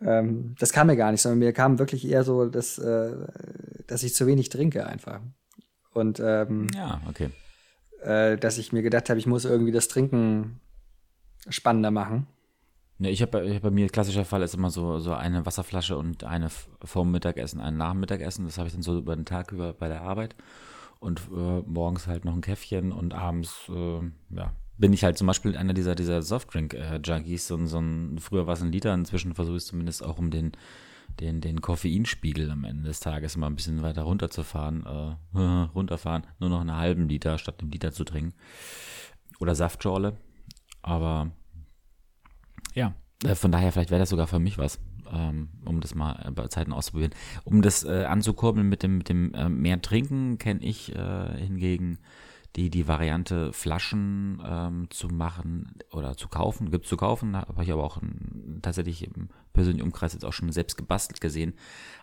[0.00, 3.12] Ähm, das kam mir gar nicht, sondern mir kam wirklich eher so, dass, äh,
[3.86, 5.20] dass ich zu wenig trinke einfach.
[5.92, 7.30] Und ähm, ja, okay.
[8.02, 10.60] Äh, dass ich mir gedacht habe, ich muss irgendwie das Trinken
[11.48, 12.26] spannender machen.
[12.98, 16.24] Ne, ich habe hab bei mir klassischer Fall ist immer so so eine Wasserflasche und
[16.24, 16.48] eine
[16.84, 18.44] vorm Mittagessen, ein nach Mittagessen.
[18.44, 20.34] Das habe ich dann so über den Tag über bei der Arbeit
[21.00, 25.26] und äh, morgens halt noch ein Käffchen und abends, äh, ja, bin ich halt zum
[25.26, 29.56] Beispiel einer dieser, dieser Softdrink-Junkies, so, so ein, früher war es ein Liter, inzwischen versuche
[29.56, 30.52] ich es zumindest auch um den,
[31.20, 34.86] den, den Koffeinspiegel am Ende des Tages mal ein bisschen weiter runterzufahren,
[35.34, 35.38] äh,
[35.74, 38.34] runterfahren, nur noch einen halben Liter statt einem Liter zu trinken.
[39.38, 40.16] Oder Saftschorle.
[40.82, 41.30] Aber
[42.74, 42.94] ja,
[43.24, 44.78] äh, von daher, vielleicht wäre das sogar für mich was
[45.64, 47.14] um das mal bei Zeiten auszuprobieren.
[47.44, 51.98] Um das äh, anzukurbeln mit dem, mit dem äh, mehr Trinken, kenne ich äh, hingegen
[52.56, 56.70] die, die Variante, Flaschen ähm, zu machen oder zu kaufen.
[56.70, 57.98] Gibt es zu kaufen, habe ich aber auch
[58.62, 61.54] tatsächlich im persönlichen Umkreis jetzt auch schon selbst gebastelt gesehen.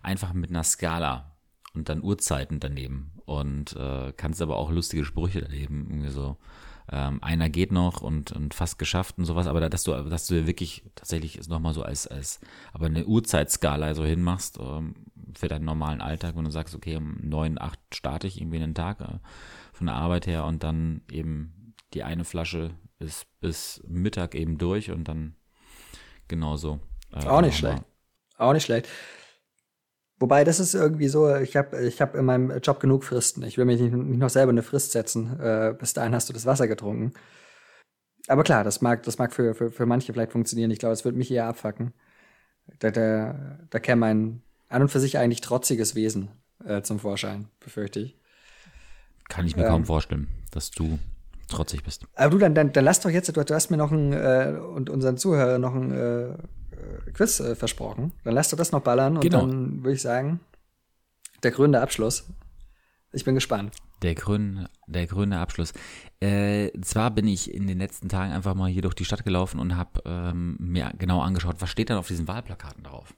[0.02, 1.36] Einfach mit einer Skala
[1.74, 3.12] und dann Uhrzeiten daneben.
[3.26, 5.88] Und äh, kannst aber auch lustige Sprüche daneben.
[5.90, 6.38] Irgendwie so,
[6.92, 10.28] ähm, einer geht noch und, und fast geschafft und sowas, aber da, dass du, dass
[10.28, 12.40] du wirklich tatsächlich es nochmal so als, als,
[12.74, 14.96] aber eine Uhrzeitskala so hinmachst ähm,
[15.36, 18.76] für deinen normalen Alltag, wenn du sagst, okay, um neun, acht starte ich irgendwie einen
[18.76, 19.20] Tag äh,
[19.74, 24.92] von der Arbeit her und dann eben die eine Flasche ist bis Mittag eben durch
[24.92, 25.36] und dann
[26.28, 26.80] genauso.
[27.12, 27.84] Äh, auch nicht schlecht.
[28.38, 28.88] Auch nicht schlecht.
[30.20, 33.44] Wobei, das ist irgendwie so, ich habe ich hab in meinem Job genug Fristen.
[33.44, 35.40] Ich will mich nicht, nicht noch selber eine Frist setzen.
[35.40, 37.14] Äh, bis dahin hast du das Wasser getrunken.
[38.28, 40.72] Aber klar, das mag, das mag für, für, für manche vielleicht funktionieren.
[40.72, 41.94] Ich glaube, es würde mich eher abfacken.
[42.80, 46.30] Da, da, da käme ein an und für sich eigentlich trotziges Wesen
[46.66, 48.18] äh, zum Vorschein, befürchte ich.
[49.30, 51.00] Kann ich mir ähm, kaum vorstellen, dass du
[51.48, 52.06] trotzig bist.
[52.16, 54.60] Aber du, dann, dann, dann lass doch jetzt, du, du hast mir noch ein, äh,
[54.76, 56.34] und unseren Zuhörern noch ein äh,
[57.14, 58.12] Quiz äh, versprochen.
[58.24, 59.46] Dann lass doch das noch ballern und genau.
[59.46, 60.40] dann würde ich sagen,
[61.44, 62.26] der grüne Abschluss.
[63.14, 63.74] Ich bin gespannt.
[64.02, 65.74] Der grüne, der grüne Abschluss.
[66.20, 69.60] Äh, zwar bin ich in den letzten Tagen einfach mal hier durch die Stadt gelaufen
[69.60, 73.14] und habe ähm, mir genau angeschaut, was steht dann auf diesen Wahlplakaten drauf.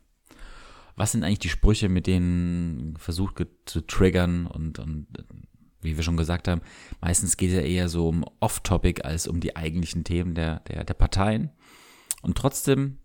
[0.95, 5.07] Was sind eigentlich die Sprüche, mit denen versucht zu triggern und, und
[5.81, 6.61] wie wir schon gesagt haben,
[7.01, 10.83] meistens geht es ja eher so um Off-Topic als um die eigentlichen Themen der, der,
[10.83, 11.51] der Parteien.
[12.21, 12.97] Und trotzdem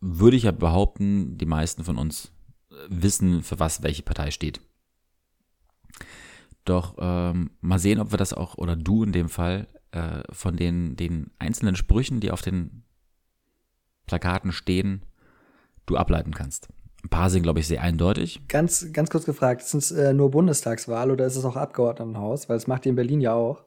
[0.00, 2.32] würde ich ja behaupten, die meisten von uns
[2.70, 4.60] äh, wissen, für was welche Partei steht.
[6.64, 10.56] Doch ähm, mal sehen, ob wir das auch, oder du in dem Fall, äh, von
[10.56, 12.84] den, den einzelnen Sprüchen, die auf den
[14.06, 15.02] Plakaten stehen,
[15.86, 16.68] du ableiten kannst.
[17.02, 18.46] Ein paar sind, glaube ich, sehr eindeutig.
[18.48, 22.48] Ganz, ganz kurz gefragt, ist es äh, nur Bundestagswahl oder ist es auch Abgeordnetenhaus?
[22.48, 23.64] Weil es macht ihr in Berlin ja auch.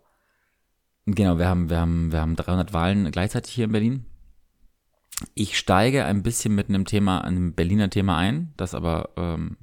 [1.06, 4.06] Genau, wir haben, wir haben, wir haben 300 Wahlen gleichzeitig hier in Berlin.
[5.36, 9.58] Ich steige ein bisschen mit einem Thema, einem Berliner Thema ein, das aber ähm,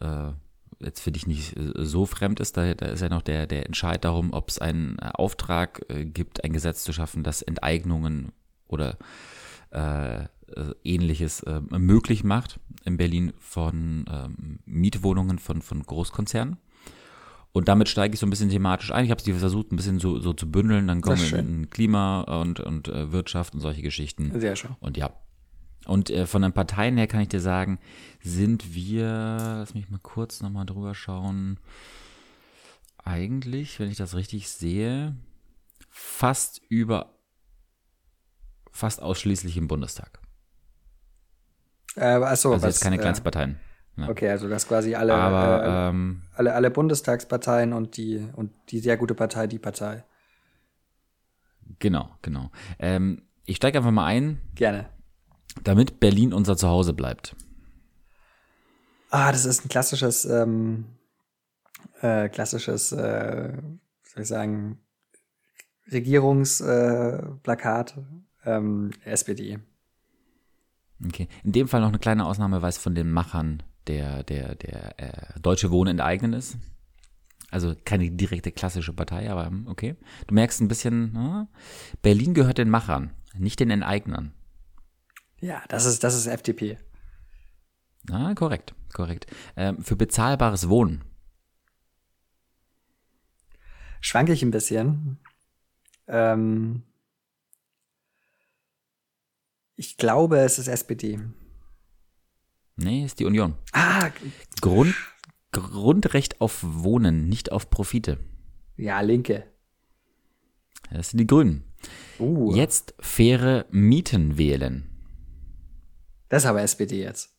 [0.00, 0.32] äh,
[0.80, 2.56] jetzt für dich nicht äh, so fremd ist.
[2.56, 6.44] Da, da ist ja noch der, der Entscheid darum, ob es einen Auftrag äh, gibt,
[6.44, 8.32] ein Gesetz zu schaffen, das Enteignungen
[8.68, 8.96] oder
[9.70, 10.26] äh,
[10.84, 16.58] ähnliches äh, möglich macht in Berlin von ähm, Mietwohnungen von, von Großkonzernen.
[17.52, 19.04] Und damit steige ich so ein bisschen thematisch ein.
[19.04, 20.86] Ich habe es versucht, ein bisschen so, so zu bündeln.
[20.86, 24.32] Dann kommen wir in Klima und, und äh, Wirtschaft und solche Geschichten.
[24.40, 24.74] Sehr schön.
[24.80, 25.12] Und ja.
[25.84, 27.78] Und äh, von den Parteien her kann ich dir sagen,
[28.22, 29.06] sind wir,
[29.58, 31.58] lass mich mal kurz nochmal drüber schauen,
[33.04, 35.16] eigentlich, wenn ich das richtig sehe,
[35.90, 37.18] fast über,
[38.70, 40.20] fast ausschließlich im Bundestag.
[41.96, 43.58] Äh, achso, also was, jetzt keine Kleinstparteien.
[43.96, 44.08] Ja.
[44.08, 48.78] Okay, also das quasi alle, Aber, äh, ähm, alle, alle Bundestagsparteien und die, und die
[48.78, 50.04] sehr gute Partei, die Partei.
[51.78, 52.50] Genau, genau.
[52.78, 54.40] Ähm, ich steige einfach mal ein.
[54.54, 54.88] Gerne.
[55.62, 57.36] Damit Berlin unser Zuhause bleibt.
[59.10, 60.86] Ah, das ist ein klassisches, ähm,
[62.00, 63.52] äh, klassisches, äh,
[64.04, 64.80] soll ich sagen,
[65.90, 67.98] Regierungsplakat
[68.44, 69.58] äh, ähm, SPD.
[71.04, 71.28] Okay.
[71.44, 74.98] In dem Fall noch eine kleine Ausnahme, weil es von den Machern der, der, der
[74.98, 76.56] äh, Deutsche Wohnen enteignen ist.
[77.50, 79.96] Also keine direkte klassische Partei, aber hm, okay.
[80.26, 81.48] Du merkst ein bisschen, na,
[82.00, 84.32] Berlin gehört den Machern, nicht den Enteignern.
[85.40, 86.78] Ja, das ist, das ist FDP.
[88.10, 89.26] Ah, korrekt, korrekt.
[89.56, 91.04] Ähm, für bezahlbares Wohnen.
[94.00, 95.18] Schwanke ich ein bisschen.
[96.08, 96.82] Ähm,
[99.76, 101.20] ich glaube, es ist SPD.
[102.76, 103.54] Nee, ist die Union.
[103.72, 104.10] Ah.
[104.60, 104.94] Grund,
[105.52, 108.18] Grundrecht auf Wohnen, nicht auf Profite.
[108.76, 109.44] Ja, Linke.
[110.90, 111.64] Das sind die Grünen.
[112.18, 112.54] Uh.
[112.54, 114.88] Jetzt faire Mieten wählen.
[116.28, 117.34] Das ist aber SPD jetzt.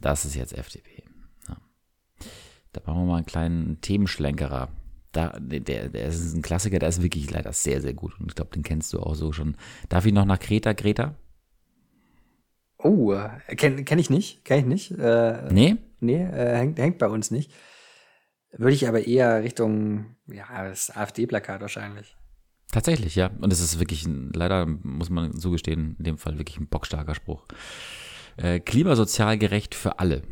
[0.00, 1.04] Das ist jetzt FDP.
[1.48, 1.56] Ja.
[2.72, 4.68] Da machen wir mal einen kleinen Themenschlenkerer.
[5.12, 8.18] Da, der, der ist ein Klassiker, der ist wirklich leider sehr, sehr gut.
[8.20, 9.56] Und ich glaube, den kennst du auch so schon.
[9.88, 11.14] Darf ich noch nach Kreta, Greta?
[12.78, 13.14] Oh,
[13.56, 14.98] kenne kenn ich nicht, kenne ich nicht.
[14.98, 15.76] Äh, nee?
[16.00, 17.52] Nee, äh, hängt, hängt bei uns nicht.
[18.52, 22.16] Würde ich aber eher Richtung, ja, das AfD-Plakat wahrscheinlich.
[22.70, 23.30] Tatsächlich, ja.
[23.40, 27.14] Und es ist wirklich, ein, leider muss man zugestehen, in dem Fall wirklich ein bockstarker
[27.14, 27.46] Spruch.
[28.36, 30.22] Äh, klimasozial gerecht für alle.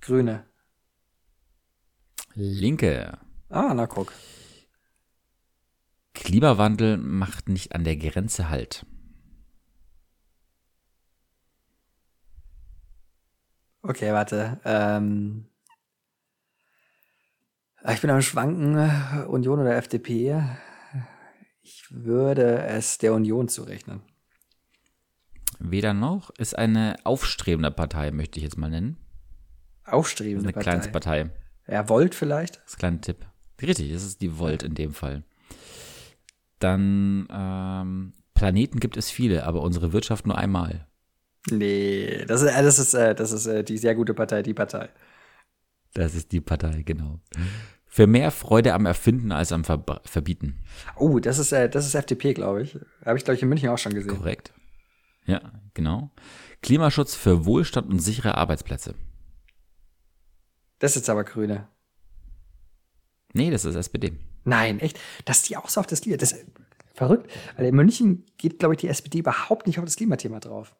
[0.00, 0.44] Grüne.
[2.34, 3.18] Linke.
[3.48, 4.12] Ah, na guck.
[6.14, 8.86] Klimawandel macht nicht an der Grenze Halt.
[13.82, 14.60] Okay, warte.
[14.64, 15.46] Ähm,
[17.88, 18.76] Ich bin am Schwanken,
[19.28, 20.42] Union oder FDP.
[21.62, 24.02] Ich würde es der Union zurechnen.
[25.58, 28.96] Weder noch ist eine aufstrebende Partei, möchte ich jetzt mal nennen.
[29.84, 30.70] Aufstrebende eine Partei.
[30.70, 31.30] Eine Kleinstpartei.
[31.66, 32.56] Ja, Volt vielleicht?
[32.56, 33.26] Das ist ein kleiner Tipp.
[33.62, 35.22] Richtig, es ist die Volt in dem Fall.
[36.58, 40.86] Dann ähm, Planeten gibt es viele, aber unsere Wirtschaft nur einmal.
[41.48, 44.54] Nee, das ist, äh, das ist, äh, das ist äh, die sehr gute Partei, die
[44.54, 44.90] Partei.
[45.94, 47.20] Das ist die Partei, genau.
[47.86, 50.62] Für mehr Freude am Erfinden als am Ver Verbieten.
[50.96, 52.78] Oh, das ist, das ist FDP, glaube ich.
[53.04, 54.16] Habe ich, glaube ich, in München auch schon gesehen.
[54.16, 54.52] Korrekt.
[55.26, 55.40] Ja,
[55.74, 56.10] genau.
[56.62, 58.94] Klimaschutz für Wohlstand und sichere Arbeitsplätze.
[60.78, 61.66] Das ist jetzt aber Grüne.
[63.32, 64.12] Nee, das ist SPD.
[64.44, 64.98] Nein, echt?
[65.24, 66.16] Dass die auch so auf das Klima.
[66.16, 66.46] Das ist
[66.94, 67.30] verrückt.
[67.56, 70.76] Weil in München geht, glaube ich, die SPD überhaupt nicht auf das Klimathema drauf.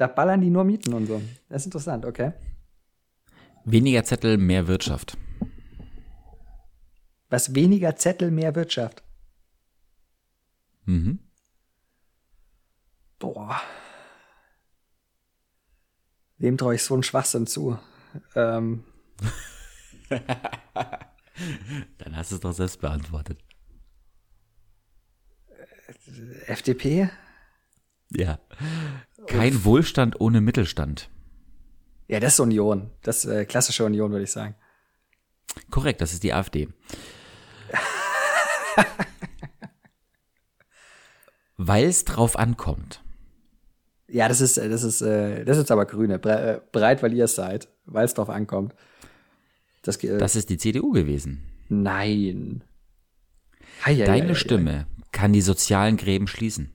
[0.00, 1.20] Da ballern die nur Mieten und so.
[1.50, 2.32] Das ist interessant, okay.
[3.66, 5.18] Weniger Zettel, mehr Wirtschaft.
[7.28, 9.02] Was weniger Zettel, mehr Wirtschaft?
[10.86, 11.18] Mhm.
[13.18, 13.60] Boah.
[16.38, 17.78] Wem traue ich so einen Schwachsinn zu?
[18.34, 18.84] Ähm.
[21.98, 23.38] Dann hast du es doch selbst beantwortet.
[26.46, 27.10] FDP?
[28.10, 28.38] Ja.
[29.26, 29.64] Kein Uff.
[29.64, 31.10] Wohlstand ohne Mittelstand.
[32.08, 32.90] Ja, das ist Union.
[33.02, 34.56] Das ist äh, klassische Union, würde ich sagen.
[35.70, 36.68] Korrekt, das ist die AfD.
[41.56, 43.02] Weil es drauf ankommt.
[44.08, 46.14] Ja, das ist, das ist, äh, das ist aber Grüne.
[46.14, 48.74] Äh, breit, weil ihr es seid, weil es drauf ankommt.
[49.82, 51.44] Das, äh, das ist die CDU gewesen.
[51.68, 52.64] Nein.
[53.84, 56.72] Hei, hei, Deine hei, Stimme kann die sozialen Gräben schließen.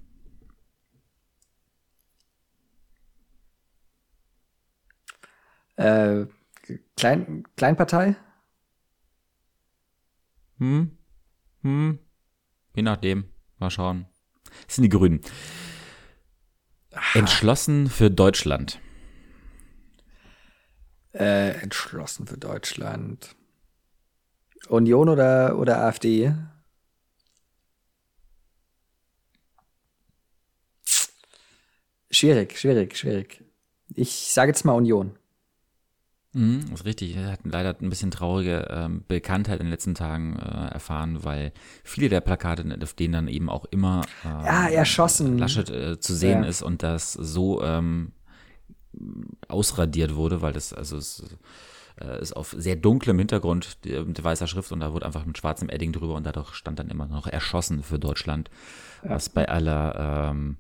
[5.76, 6.26] Äh,
[6.98, 8.16] Klein, Kleinpartei?
[10.58, 10.98] Hm.
[11.62, 12.00] Hm.
[12.74, 13.26] Je nachdem.
[13.58, 14.08] Mal schauen.
[14.66, 15.22] Das sind die Grünen.
[17.14, 18.80] Entschlossen für Deutschland.
[21.14, 23.36] Äh, entschlossen für Deutschland.
[24.68, 26.34] Union oder, oder AfD?
[32.10, 33.44] Schwierig, schwierig, schwierig.
[33.94, 35.18] Ich sage jetzt mal Union.
[36.36, 37.16] Mhm, ist richtig.
[37.16, 41.54] Er hat leider ein bisschen traurige ähm, Bekanntheit in den letzten Tagen äh, erfahren, weil
[41.86, 45.38] viele der Plakate, auf denen dann eben auch immer äh, ja, erschossen.
[45.38, 46.50] Laschet äh, zu sehen ja.
[46.50, 48.12] ist und das so ähm,
[49.48, 51.24] ausradiert wurde, weil das also es,
[52.02, 55.70] äh, ist auf sehr dunklem Hintergrund mit weißer Schrift und da wurde einfach mit schwarzem
[55.70, 58.50] Edding drüber und dadurch stand dann immer noch erschossen für Deutschland,
[59.06, 59.12] ja.
[59.12, 60.58] was bei aller ähm,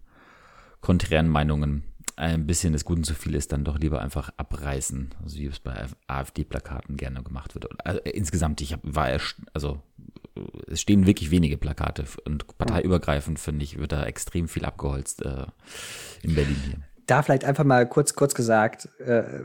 [0.79, 1.83] konträren Meinungen
[2.15, 5.59] ein bisschen des Guten zu viel ist, dann doch lieber einfach abreißen, also wie es
[5.59, 7.67] bei AfD-Plakaten gerne gemacht wird.
[7.85, 9.09] Also, insgesamt, ich hab, war
[9.53, 9.81] also
[10.67, 15.45] es stehen wirklich wenige Plakate und parteiübergreifend finde ich wird da extrem viel abgeholzt äh,
[16.21, 16.77] in Berlin hier.
[17.05, 19.43] Da vielleicht einfach mal kurz kurz gesagt äh,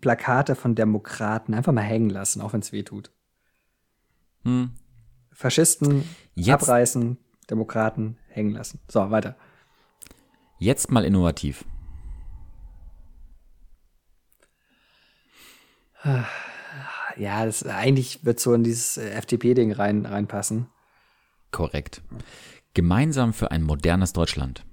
[0.00, 3.10] Plakate von Demokraten einfach mal hängen lassen, auch wenn es weh tut.
[4.44, 4.70] Hm.
[5.32, 6.04] Faschisten
[6.34, 6.62] Jetzt.
[6.62, 7.18] abreißen,
[7.50, 8.80] Demokraten hängen lassen.
[8.88, 9.36] So weiter.
[10.58, 11.64] Jetzt mal innovativ.
[17.16, 20.68] Ja, das eigentlich wird so in dieses äh, FDP-Ding rein, reinpassen.
[21.50, 22.02] Korrekt.
[22.74, 24.64] Gemeinsam für ein modernes Deutschland.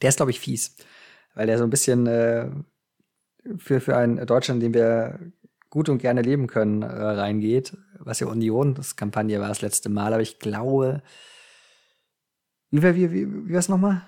[0.00, 0.76] Der ist, glaube ich, fies.
[1.34, 2.50] Weil der so ein bisschen äh,
[3.56, 5.18] für, für ein Deutschland, in dem wir
[5.68, 7.76] gut und gerne leben können, äh, reingeht.
[7.98, 11.02] Was ja Union, das Kampagne war das letzte Mal, aber ich glaube.
[12.70, 14.02] Wie war wie, wie, wie es nochmal?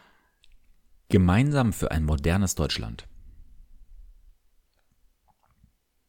[1.08, 3.06] Gemeinsam für ein modernes Deutschland.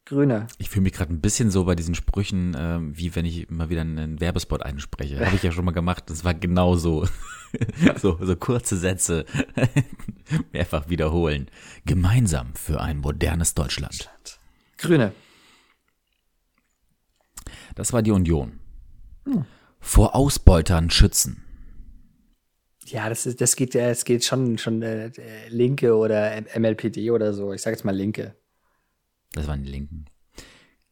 [0.06, 0.48] Grüne.
[0.58, 3.70] Ich fühle mich gerade ein bisschen so bei diesen Sprüchen, äh, wie wenn ich immer
[3.70, 5.26] wieder einen Werbespot einspreche.
[5.26, 6.04] Habe ich ja schon mal gemacht.
[6.08, 7.08] Das war genau so.
[8.02, 9.26] so, so kurze Sätze
[10.52, 11.50] mehrfach wiederholen.
[11.86, 14.10] Gemeinsam für ein modernes Deutschland.
[14.78, 15.14] Grüne.
[17.76, 18.60] Das war die Union.
[19.26, 19.46] Hm.
[19.80, 21.44] Vor Ausbeutern schützen.
[22.86, 25.12] Ja, das, ist, das geht, das geht schon, schon äh,
[25.50, 27.54] Linke oder MLPD oder so.
[27.54, 28.36] Ich sage jetzt mal Linke.
[29.34, 30.06] Das waren die Linken.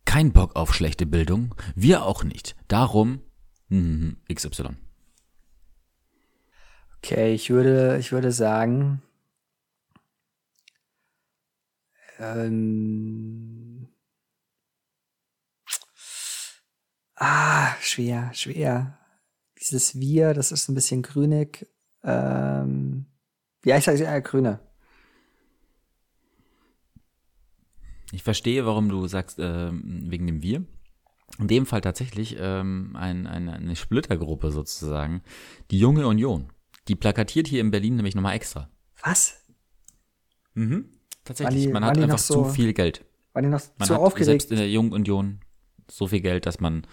[0.04, 1.56] Kein Bock auf schlechte Bildung.
[1.76, 2.56] Wir auch nicht.
[2.68, 3.22] Darum
[3.70, 4.76] hm, XY.
[6.98, 9.02] Okay, ich würde, ich würde sagen.
[12.20, 13.88] Ähm,
[17.16, 19.00] ah, schwer, schwer.
[19.60, 21.68] Dieses Wir, das ist ein bisschen grünig.
[22.04, 23.06] Ähm,
[23.64, 24.60] ja, ich sage äh, grüne.
[28.12, 30.66] Ich verstehe, warum du sagst, äh, wegen dem Wir.
[31.40, 35.22] in dem Fall tatsächlich ähm, ein, ein, eine Splittergruppe sozusagen,
[35.72, 36.50] die Junge Union.
[36.88, 38.70] Die plakatiert hier in Berlin nämlich nochmal extra.
[39.04, 39.46] Was?
[40.54, 40.90] Mhm.
[41.24, 43.06] Tatsächlich, die, man hat einfach so, zu viel Geld.
[43.34, 44.26] War die noch man zu hat aufgeregt?
[44.26, 45.40] Selbst in der Jungen Union
[45.90, 46.88] so viel Geld, dass man,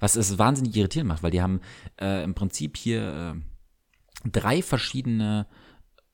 [0.00, 1.60] was es wahnsinnig irritierend macht, weil die haben
[2.00, 5.46] äh, im Prinzip hier äh, drei verschiedene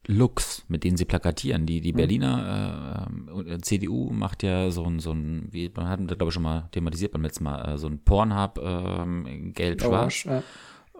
[0.06, 1.66] Looks, mit denen sie plakatieren.
[1.66, 1.96] Die, die hm.
[1.96, 3.08] Berliner
[3.46, 6.68] äh, CDU macht ja so ein, so ein, wie man hat, glaube ich, schon mal
[6.72, 10.42] thematisiert beim letzten Mal, äh, so ein Pornhub ähm, gelb-schwarz, orange,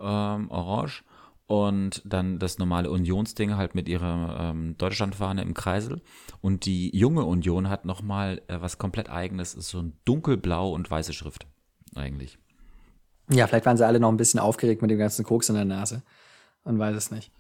[0.01, 0.35] ja.
[0.37, 1.05] ähm, orange.
[1.47, 6.03] Und dann das normale Unionsding halt mit ihrer ähm, Deutschlandfahne im Kreisel.
[6.43, 10.91] Und die junge Union hat nochmal äh, was komplett eigenes, ist so ein dunkelblau und
[10.91, 11.47] weiße Schrift,
[11.95, 12.39] eigentlich.
[13.31, 15.65] Ja, vielleicht waren sie alle noch ein bisschen aufgeregt mit dem ganzen Koks in der
[15.65, 16.03] Nase.
[16.65, 17.33] Man weiß es nicht.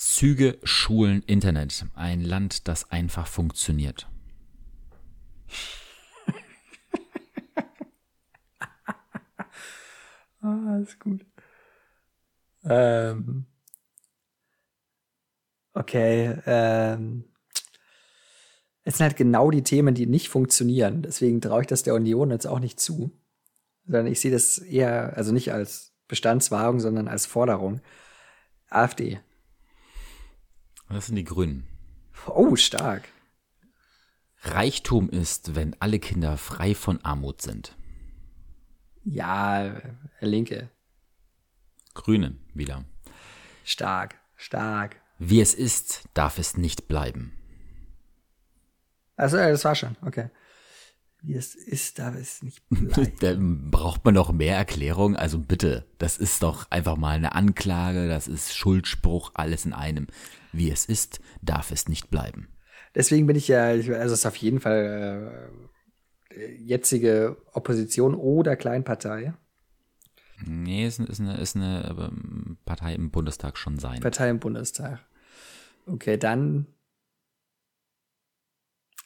[0.00, 1.84] Züge, Schulen, Internet.
[1.94, 4.08] Ein Land, das einfach funktioniert.
[10.40, 11.26] ah, ist gut.
[12.64, 13.44] Ähm.
[15.74, 17.26] Okay, ähm.
[18.84, 21.02] Es sind halt genau die Themen, die nicht funktionieren.
[21.02, 23.10] Deswegen traue ich das der Union jetzt auch nicht zu.
[23.84, 27.82] Sondern ich sehe das eher, also nicht als Bestandswahrung, sondern als Forderung.
[28.70, 29.20] AfD.
[30.90, 31.66] Das sind die Grünen.
[32.26, 33.08] Oh, stark.
[34.42, 37.76] Reichtum ist, wenn alle Kinder frei von Armut sind.
[39.04, 39.80] Ja,
[40.18, 40.68] Herr Linke.
[41.94, 42.84] Grünen wieder.
[43.64, 44.96] Stark, stark.
[45.18, 47.32] Wie es ist, darf es nicht bleiben.
[49.16, 50.30] Also, das war schon, okay
[51.22, 53.16] wie es ist, darf es nicht bleiben.
[53.20, 55.16] Da braucht man noch mehr Erklärung.
[55.16, 60.06] Also bitte, das ist doch einfach mal eine Anklage, das ist Schuldspruch, alles in einem.
[60.52, 62.48] Wie es ist, darf es nicht bleiben.
[62.94, 65.50] Deswegen bin ich ja, also es ist auf jeden Fall
[66.30, 69.34] äh, jetzige Opposition oder Kleinpartei.
[70.44, 74.00] Nee, ist, ist eine, ist eine ähm, Partei im Bundestag schon sein.
[74.00, 75.00] Partei im Bundestag.
[75.86, 76.66] Okay, dann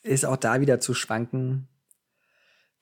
[0.03, 1.69] ist auch da wieder zu schwanken,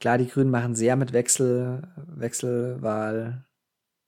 [0.03, 3.45] Klar, die Grünen machen sehr mit Wechsel, Wechselwahl,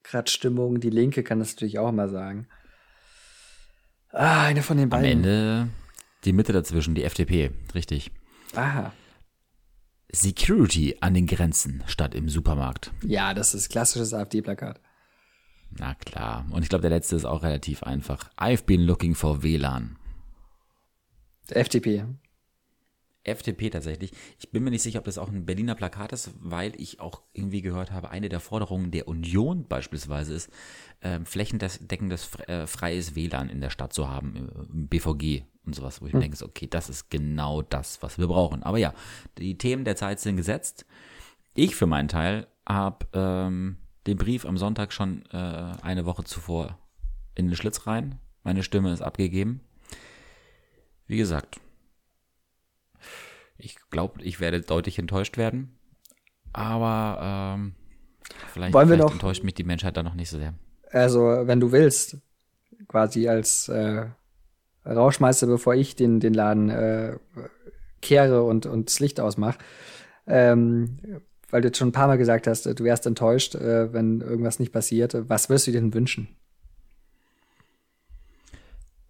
[0.03, 0.81] gerade Stimmung.
[0.81, 2.49] Die Linke kann das natürlich auch mal sagen.
[4.09, 5.05] Ah, eine von den beiden.
[5.05, 5.69] Am Ende
[6.25, 8.11] die Mitte dazwischen, die FDP, richtig.
[8.55, 8.91] Aha.
[10.11, 12.91] Security an den Grenzen statt im Supermarkt.
[13.01, 14.81] Ja, das ist klassisches AfD-Plakat.
[15.79, 16.45] Na klar.
[16.51, 18.29] Und ich glaube, der letzte ist auch relativ einfach.
[18.35, 19.95] I've been looking for WLAN.
[21.47, 22.03] FDP.
[23.25, 24.11] FDP tatsächlich.
[24.39, 27.21] Ich bin mir nicht sicher, ob das auch ein Berliner Plakat ist, weil ich auch
[27.33, 30.49] irgendwie gehört habe, eine der Forderungen der Union beispielsweise ist,
[31.01, 36.05] äh, flächendeckendes äh, freies WLAN in der Stadt zu haben, im BVG und sowas, wo
[36.05, 36.19] ich hm.
[36.19, 38.63] mir denke, okay, das ist genau das, was wir brauchen.
[38.63, 38.93] Aber ja,
[39.37, 40.85] die Themen der Zeit sind gesetzt.
[41.53, 45.37] Ich für meinen Teil habe ähm, den Brief am Sonntag schon äh,
[45.81, 46.77] eine Woche zuvor
[47.33, 48.19] in den Schlitz rein.
[48.43, 49.61] Meine Stimme ist abgegeben.
[51.07, 51.59] Wie gesagt,
[53.57, 55.77] ich glaube, ich werde deutlich enttäuscht werden.
[56.53, 57.75] Aber ähm,
[58.53, 60.53] vielleicht, Wollen wir vielleicht noch, enttäuscht mich die Menschheit da noch nicht so sehr.
[60.91, 62.17] Also, wenn du willst,
[62.87, 64.05] quasi als äh,
[64.85, 67.17] Rauschmeister, bevor ich den, den Laden äh,
[68.01, 69.57] kehre und, und das Licht ausmache,
[70.27, 70.97] ähm,
[71.49, 74.59] weil du jetzt schon ein paar Mal gesagt hast, du wärst enttäuscht, äh, wenn irgendwas
[74.59, 75.15] nicht passiert.
[75.29, 76.27] Was würdest du dir denn wünschen?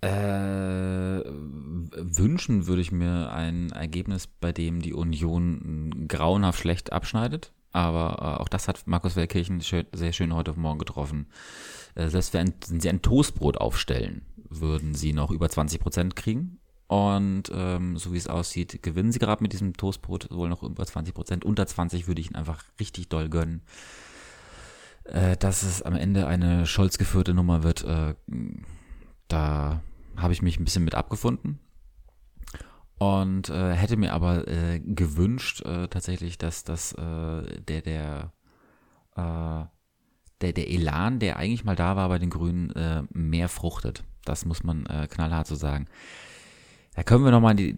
[0.02, 0.85] Äh,
[1.98, 7.52] wünschen würde ich mir ein Ergebnis, bei dem die Union grauenhaft schlecht abschneidet.
[7.72, 11.28] Aber äh, auch das hat Markus Wellkirchen sehr schön heute Morgen getroffen.
[11.96, 16.60] Äh, selbst wenn sie ein Toastbrot aufstellen, würden sie noch über 20 Prozent kriegen.
[16.88, 20.86] Und ähm, so wie es aussieht, gewinnen sie gerade mit diesem Toastbrot wohl noch über
[20.86, 21.44] 20 Prozent.
[21.44, 23.62] Unter 20 würde ich ihnen einfach richtig doll gönnen.
[25.04, 28.14] Äh, dass es am Ende eine Scholz geführte Nummer wird, äh,
[29.28, 29.82] da
[30.16, 31.60] habe ich mich ein bisschen mit abgefunden
[32.98, 38.34] und äh, hätte mir aber äh, gewünscht äh, tatsächlich, dass das äh, der der
[39.16, 39.66] äh,
[40.42, 44.04] der der Elan, der eigentlich mal da war bei den Grünen, äh, mehr fruchtet.
[44.24, 45.88] Das muss man äh, knallhart so sagen.
[46.96, 47.76] Da können wir noch mal die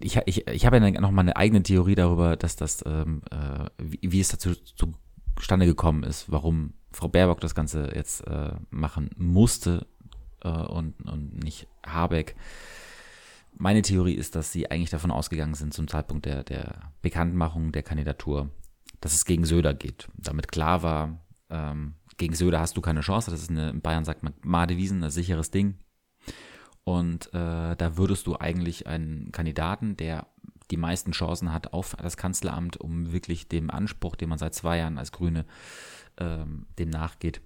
[0.00, 3.66] ich ich ich habe ja noch mal eine eigene Theorie darüber, dass das ähm, äh,
[3.78, 4.54] wie, wie es dazu
[5.36, 9.86] zustande gekommen ist, warum Frau Baerbock das Ganze jetzt äh, machen musste
[10.42, 12.34] äh, und, und nicht Habeck.
[13.58, 17.82] Meine Theorie ist, dass sie eigentlich davon ausgegangen sind zum Zeitpunkt der, der Bekanntmachung der
[17.82, 18.50] Kandidatur,
[19.00, 20.08] dass es gegen Söder geht.
[20.18, 23.30] Damit klar war, ähm, gegen Söder hast du keine Chance.
[23.30, 25.78] Das ist eine, in Bayern sagt man Madewiesen, ein sicheres Ding.
[26.84, 30.26] Und äh, da würdest du eigentlich einen Kandidaten, der
[30.70, 34.78] die meisten Chancen hat auf das Kanzleramt, um wirklich dem Anspruch, den man seit zwei
[34.78, 35.46] Jahren als Grüne
[36.18, 37.40] ähm, dem nachgeht,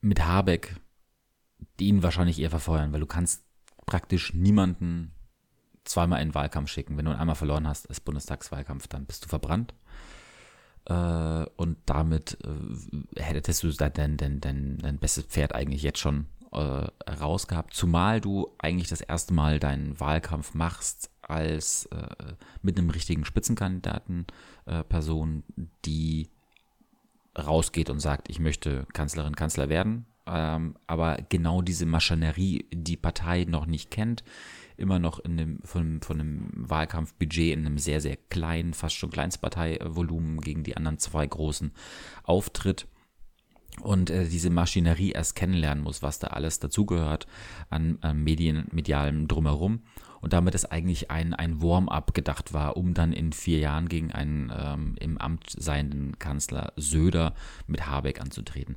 [0.00, 0.76] mit Habeck,
[1.78, 3.42] die ihn wahrscheinlich eher verfeuern, weil du kannst
[3.86, 5.12] praktisch niemanden
[5.84, 6.96] zweimal in den Wahlkampf schicken.
[6.96, 9.74] Wenn du einmal verloren hast, ist Bundestagswahlkampf, dann bist du verbrannt.
[10.86, 16.26] Äh, und damit äh, hättest du dein, dein, dein, dein bestes Pferd eigentlich jetzt schon
[16.52, 17.74] äh, rausgehabt.
[17.74, 21.88] Zumal du eigentlich das erste Mal deinen Wahlkampf machst als
[22.60, 24.26] mit einem richtigen Spitzenkandidaten
[24.90, 25.42] Person,
[25.86, 26.28] die
[27.38, 30.04] rausgeht und sagt, ich möchte Kanzlerin, Kanzler werden.
[30.26, 34.24] Ähm, aber genau diese Maschinerie die Partei noch nicht kennt,
[34.76, 39.10] immer noch in dem, von, von einem Wahlkampfbudget in einem sehr, sehr kleinen, fast schon
[39.10, 41.72] Kleinstparteivolumen gegen die anderen zwei großen
[42.22, 42.86] auftritt
[43.82, 47.26] und äh, diese Maschinerie erst kennenlernen muss, was da alles dazugehört
[47.70, 49.80] an, an Medien, medialem Drumherum.
[50.20, 54.10] Und damit es eigentlich ein, ein Warm-up gedacht war, um dann in vier Jahren gegen
[54.10, 57.34] einen ähm, im Amt seienden Kanzler Söder
[57.66, 58.76] mit Habeck anzutreten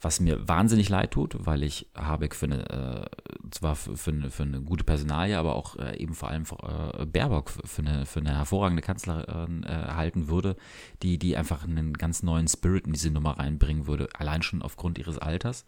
[0.00, 4.30] was mir wahnsinnig leid tut, weil ich Habeck für eine, äh, zwar für, für, eine,
[4.30, 8.20] für eine gute Personalie, aber auch äh, eben vor allem äh, Baerbock für eine, für
[8.20, 10.56] eine hervorragende Kanzlerin äh, halten würde,
[11.02, 14.98] die, die einfach einen ganz neuen Spirit in diese Nummer reinbringen würde, allein schon aufgrund
[14.98, 15.64] ihres Alters.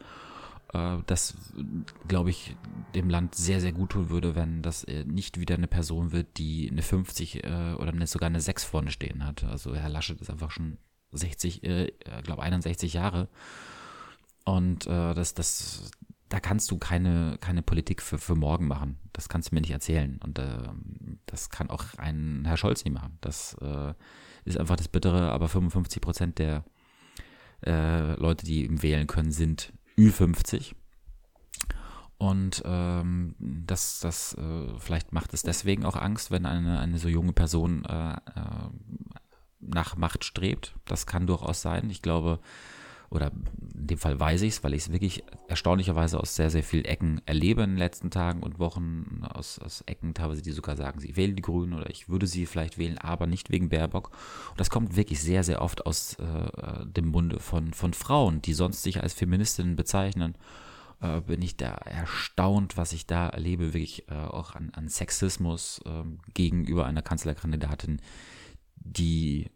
[0.73, 1.37] Äh, das,
[2.07, 2.57] glaube ich,
[2.95, 6.39] dem Land sehr, sehr gut tun würde, wenn das äh, nicht wieder eine Person wird,
[6.39, 9.43] die eine 50 äh, oder sogar eine 6 vorne stehen hat.
[9.43, 10.79] Also Herr Laschet ist einfach schon
[11.11, 13.29] 60, äh, glaube 61 Jahre
[14.45, 15.91] und äh, das, das,
[16.29, 18.99] da kannst du keine, keine Politik für, für morgen machen.
[19.13, 20.21] Das kannst du mir nicht erzählen.
[20.25, 20.69] Und äh,
[21.27, 23.19] das kann auch ein Herr Scholz nicht machen.
[23.21, 23.95] Das äh,
[24.45, 26.65] ist einfach das Bittere, aber 55 Prozent der
[27.67, 30.75] äh, Leute, die ihm wählen können, sind Ü50.
[32.17, 37.09] Und ähm, das, das äh, vielleicht macht es deswegen auch Angst, wenn eine, eine so
[37.09, 38.19] junge Person äh, äh,
[39.61, 40.75] nach Macht strebt.
[40.85, 41.89] Das kann durchaus sein.
[41.89, 42.41] Ich glaube,
[43.11, 43.33] oder
[43.75, 46.85] in dem Fall weiß ich es, weil ich es wirklich erstaunlicherweise aus sehr, sehr vielen
[46.85, 51.01] Ecken erlebe in den letzten Tagen und Wochen, aus, aus Ecken teilweise, die sogar sagen,
[51.01, 54.11] sie wählen die Grünen oder ich würde sie vielleicht wählen, aber nicht wegen Baerbock.
[54.51, 58.55] Und das kommt wirklich sehr, sehr oft aus äh, dem Munde von, von Frauen, die
[58.55, 60.37] sonst sich als Feministinnen bezeichnen.
[61.01, 65.81] Äh, bin ich da erstaunt, was ich da erlebe, wirklich äh, auch an, an Sexismus
[65.85, 68.01] ähm, gegenüber einer Kanzlerkandidatin,
[68.77, 69.51] die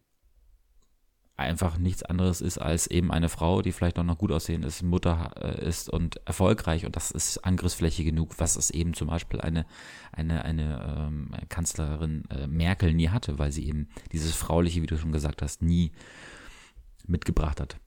[1.37, 4.83] einfach nichts anderes ist als eben eine Frau, die vielleicht auch noch gut aussehend ist,
[4.83, 9.41] Mutter äh, ist und erfolgreich und das ist Angriffsfläche genug, was es eben zum Beispiel
[9.41, 9.67] eine,
[10.13, 14.97] eine, eine ähm, Kanzlerin äh, Merkel nie hatte, weil sie eben dieses Frauliche, wie du
[14.97, 15.91] schon gesagt hast, nie
[17.07, 17.79] mitgebracht hat.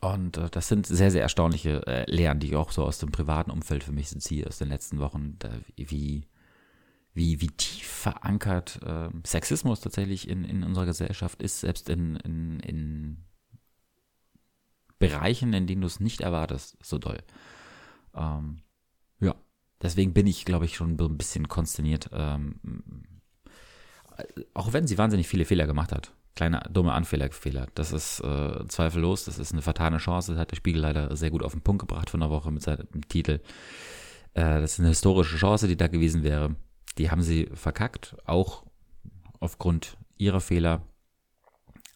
[0.00, 3.10] Und äh, das sind sehr, sehr erstaunliche äh, Lehren, die ich auch so aus dem
[3.10, 6.28] privaten Umfeld für mich ziehe, aus den letzten Wochen, da, wie
[7.14, 12.60] wie, wie tief verankert äh, Sexismus tatsächlich in, in unserer Gesellschaft ist, selbst in, in,
[12.60, 13.24] in
[14.98, 17.18] Bereichen, in denen du es nicht erwartest, so doll.
[18.14, 18.58] Ähm,
[19.20, 19.34] ja,
[19.80, 22.10] deswegen bin ich, glaube ich, schon ein bisschen konsterniert.
[22.12, 22.60] Ähm,
[24.52, 26.12] auch wenn sie wahnsinnig viele Fehler gemacht hat.
[26.36, 27.68] Kleine dumme Anfehlerfehler.
[27.74, 30.32] Das ist äh, zweifellos, das ist eine vertane Chance.
[30.32, 32.62] Das hat der Spiegel leider sehr gut auf den Punkt gebracht von der Woche mit
[32.62, 33.40] seinem Titel.
[34.34, 36.54] Äh, das ist eine historische Chance, die da gewesen wäre.
[36.98, 38.64] Die haben sie verkackt, auch
[39.40, 40.82] aufgrund ihrer Fehler.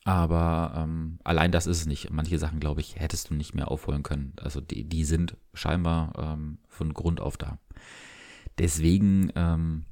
[0.04, 2.10] Aber ähm, allein das ist es nicht.
[2.10, 4.32] Manche Sachen, glaube ich, hättest du nicht mehr aufholen können.
[4.40, 7.58] Also die, die sind scheinbar ähm, von Grund auf da.
[8.58, 9.30] Deswegen.
[9.36, 9.84] Ähm,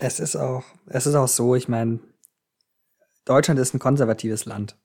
[0.00, 1.98] es ist auch, es ist auch so, ich meine,
[3.24, 4.76] Deutschland ist ein konservatives Land.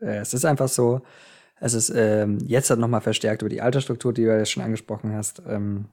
[0.00, 1.02] Äh, es ist einfach so,
[1.60, 5.12] es ist ähm, jetzt halt nochmal verstärkt über die Altersstruktur, die du ja schon angesprochen
[5.12, 5.42] hast.
[5.46, 5.86] Ähm,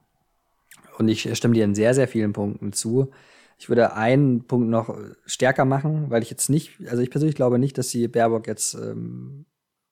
[0.98, 3.10] und ich stimme dir in sehr, sehr vielen Punkten zu.
[3.58, 7.58] Ich würde einen Punkt noch stärker machen, weil ich jetzt nicht, also ich persönlich glaube
[7.58, 9.46] nicht, dass sie Baerbock jetzt ähm,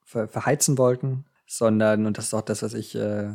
[0.04, 3.32] ver verheizen wollten, sondern, und das ist auch das, was ich äh,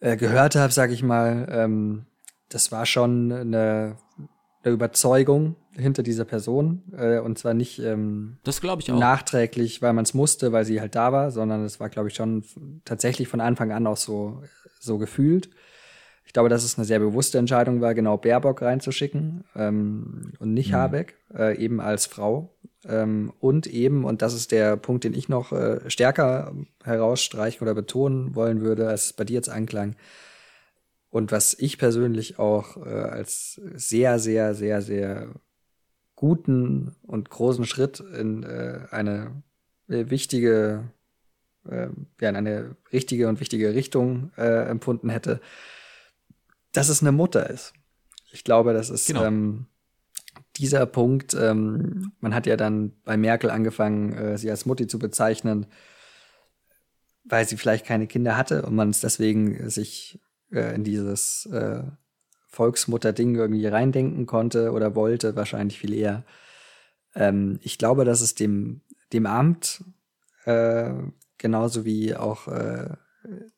[0.00, 2.06] äh, gehört habe, sage ich mal, ähm,
[2.48, 3.96] das war schon eine,
[4.62, 9.82] eine Überzeugung hinter dieser Person äh, und zwar nicht ähm, das glaube ich auch nachträglich,
[9.82, 12.44] weil man es musste, weil sie halt da war, sondern es war glaube ich schon
[12.84, 14.42] tatsächlich von Anfang an auch so
[14.80, 15.50] so gefühlt.
[16.36, 20.72] Ich glaube, dass es eine sehr bewusste Entscheidung war, genau Baerbock reinzuschicken ähm, und nicht
[20.72, 20.74] mhm.
[20.74, 22.54] Habeck, äh, eben als Frau.
[22.84, 26.52] Ähm, und eben, und das ist der Punkt, den ich noch äh, stärker
[26.84, 29.96] herausstreichen oder betonen wollen würde, als es bei dir jetzt anklang.
[31.08, 35.30] Und was ich persönlich auch äh, als sehr, sehr, sehr, sehr
[36.16, 39.42] guten und großen Schritt in äh, eine
[39.88, 40.84] äh, wichtige,
[41.66, 41.88] äh,
[42.20, 45.40] ja, in eine richtige und wichtige Richtung äh, empfunden hätte,
[46.76, 47.72] dass es eine Mutter ist.
[48.32, 49.24] Ich glaube, das ist genau.
[49.24, 49.66] ähm,
[50.56, 51.34] dieser Punkt.
[51.34, 55.66] Ähm, man hat ja dann bei Merkel angefangen, äh, sie als Mutti zu bezeichnen,
[57.24, 60.20] weil sie vielleicht keine Kinder hatte und man es deswegen sich
[60.52, 61.82] äh, in dieses äh,
[62.48, 66.24] Volksmutter-Ding irgendwie reindenken konnte oder wollte, wahrscheinlich viel eher.
[67.14, 68.82] Ähm, ich glaube, dass es dem,
[69.12, 69.84] dem Amt
[70.44, 70.92] äh,
[71.38, 72.96] genauso wie auch äh,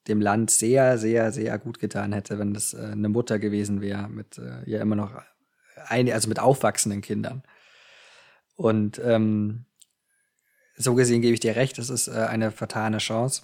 [0.07, 4.09] dem Land sehr, sehr, sehr gut getan hätte, wenn das äh, eine Mutter gewesen wäre
[4.09, 5.13] mit äh, ja immer noch
[5.87, 7.43] ein, also mit aufwachsenden Kindern.
[8.57, 9.67] Und ähm,
[10.77, 13.43] so gesehen gebe ich dir recht, es ist äh, eine vertane Chance.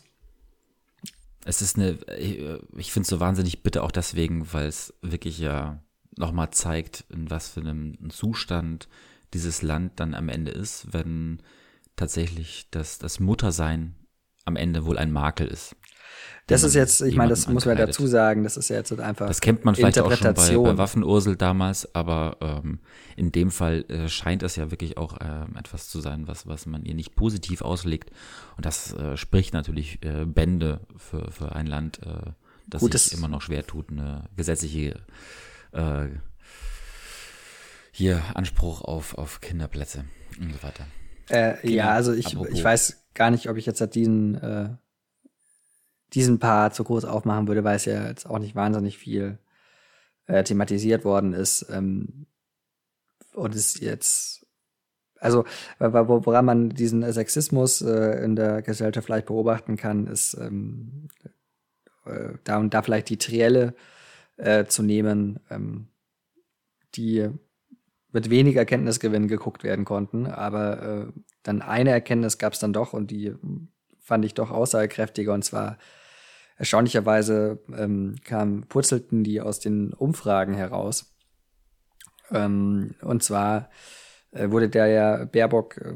[1.44, 5.82] Es ist eine, ich finde es so wahnsinnig bitte auch deswegen, weil es wirklich ja
[6.16, 8.88] nochmal zeigt, in was für einem Zustand
[9.34, 11.42] dieses Land dann am Ende ist, wenn
[11.96, 13.94] tatsächlich das, das Muttersein
[14.44, 15.76] am Ende wohl ein Makel ist.
[16.46, 19.28] Das ist jetzt, ich meine, das muss man dazu sagen, das ist jetzt einfach.
[19.28, 22.80] Das kennt man vielleicht auch schon bei, bei Waffenursel damals, aber ähm,
[23.16, 26.66] in dem Fall äh, scheint es ja wirklich auch äh, etwas zu sein, was, was
[26.66, 28.10] man ihr nicht positiv auslegt.
[28.56, 32.32] Und das äh, spricht natürlich äh, Bände für, für ein Land, äh,
[32.66, 35.00] das Gut, sich das immer noch schwer tut, eine gesetzliche
[35.72, 36.06] äh,
[37.90, 40.04] hier Anspruch auf, auf Kinderplätze
[40.38, 40.86] und so weiter.
[41.30, 44.68] Äh, ja, also ich, ich weiß gar nicht, ob ich jetzt diesen äh,
[46.14, 49.38] diesen Part so groß aufmachen würde, weil es ja jetzt auch nicht wahnsinnig viel
[50.26, 51.66] äh, thematisiert worden ist.
[51.70, 52.26] Ähm,
[53.34, 54.46] und es jetzt,
[55.18, 55.44] also
[55.78, 61.08] woran man diesen Sexismus äh, in der Gesellschaft vielleicht beobachten kann, ist ähm,
[62.06, 63.74] äh, da und da vielleicht die Trielle
[64.36, 65.88] äh, zu nehmen, ähm,
[66.94, 67.28] die
[68.12, 72.92] mit weniger Erkenntnisgewinn geguckt werden konnten, aber äh, dann eine Erkenntnis gab es dann doch
[72.92, 73.34] und die
[73.98, 75.78] fand ich doch aussagekräftiger und zwar
[76.56, 81.14] erstaunlicherweise ähm, kam, purzelten die aus den Umfragen heraus.
[82.30, 83.70] Ähm, und zwar
[84.32, 85.94] äh, wurde der ja Baerbock, äh,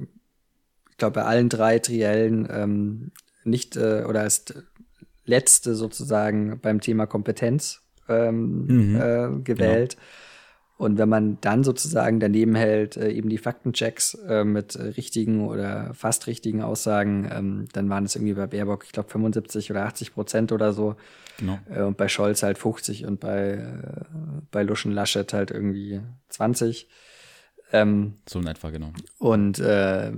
[0.91, 3.13] ich glaube, bei allen drei Triellen ähm,
[3.45, 4.47] nicht äh, oder als
[5.25, 8.97] letzte sozusagen beim Thema Kompetenz ähm, mhm.
[8.97, 9.97] äh, gewählt.
[9.97, 10.03] Genau.
[10.79, 15.49] Und wenn man dann sozusagen daneben hält, äh, eben die Faktenchecks äh, mit äh, richtigen
[15.49, 19.87] oder fast richtigen Aussagen, ähm, dann waren es irgendwie bei Baerbock, ich glaube, 75 oder
[19.87, 20.95] 80 Prozent oder so.
[21.39, 21.59] Genau.
[21.69, 24.03] Äh, und bei Scholz halt 50 und bei, äh,
[24.53, 26.89] bei Luschen Laschet halt irgendwie 20.
[27.73, 28.93] Ähm, so in etwa, genau.
[29.19, 30.13] Und äh,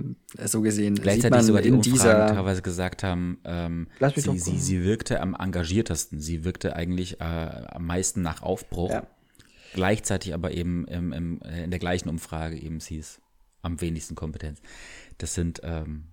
[0.45, 4.37] so gesehen Gleichzeitig sieht man sogar die in Umfragen dieser teilweise gesagt haben, ähm, sie,
[4.37, 8.91] sie, sie wirkte am engagiertesten, sie wirkte eigentlich am meisten nach Aufbruch.
[8.91, 9.07] Ja
[9.73, 13.21] gleichzeitig aber eben im, im, in der gleichen Umfrage eben hieß,
[13.61, 14.61] am wenigsten Kompetenz.
[15.17, 16.05] Das sind ähm,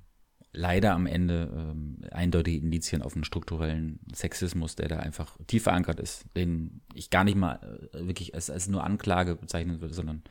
[0.52, 6.00] leider am Ende ähm, eindeutige Indizien auf einen strukturellen Sexismus, der da einfach tief verankert
[6.00, 7.58] ist, den ich gar nicht mal
[7.92, 10.22] äh, wirklich als, als nur Anklage bezeichnen würde, sondern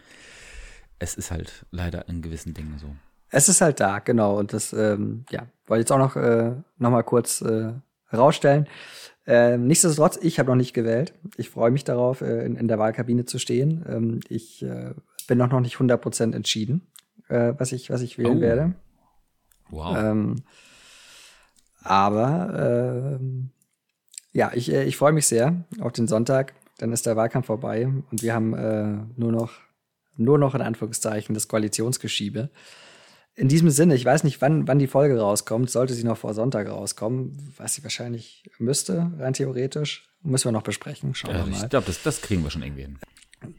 [0.99, 2.95] es ist halt leider in gewissen Dingen so.
[3.29, 4.37] Es ist halt da, genau.
[4.37, 7.73] Und das, ähm, ja, wollte jetzt auch noch, äh, noch mal kurz äh,
[8.07, 8.67] herausstellen.
[9.25, 11.13] Ähm, nichtsdestotrotz, ich habe noch nicht gewählt.
[11.35, 13.85] Ich freue mich darauf, äh, in, in, der Wahlkabine zu stehen.
[13.87, 14.93] Ähm, ich äh,
[15.27, 16.87] bin noch, noch nicht 100% entschieden,
[17.27, 18.41] äh, was, ich, was ich wählen oh.
[18.41, 18.73] werde.
[19.69, 19.97] Wow.
[19.97, 20.35] Ähm,
[21.83, 23.49] aber ähm,
[24.31, 26.53] ja, ich, äh, ich freue mich sehr auf den Sonntag.
[26.77, 29.51] Dann ist der Wahlkampf vorbei und wir haben äh, nur noch,
[30.15, 32.49] nur noch in Anführungszeichen das Koalitionsgeschiebe.
[33.37, 35.69] In diesem Sinne, ich weiß nicht, wann, wann die Folge rauskommt.
[35.69, 40.09] Sollte sie noch vor Sonntag rauskommen, was sie wahrscheinlich müsste, rein theoretisch.
[40.23, 41.13] Müssen wir noch besprechen.
[41.13, 41.63] Schauen ja, wir mal.
[41.63, 42.97] Ich glaube, das, das kriegen wir schon irgendwie hin.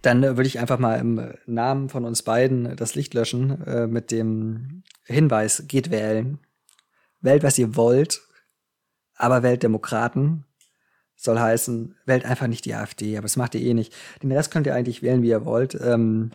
[0.03, 3.87] Dann äh, würde ich einfach mal im Namen von uns beiden das Licht löschen äh,
[3.87, 6.41] mit dem Hinweis, geht wählen.
[7.21, 8.23] Wählt, was ihr wollt,
[9.15, 10.45] aber wählt Demokraten.
[11.15, 13.95] Soll heißen, wählt einfach nicht die AfD, aber das macht ihr eh nicht.
[14.25, 15.79] Den Rest könnt ihr eigentlich wählen, wie ihr wollt.
[15.81, 16.33] Ähm,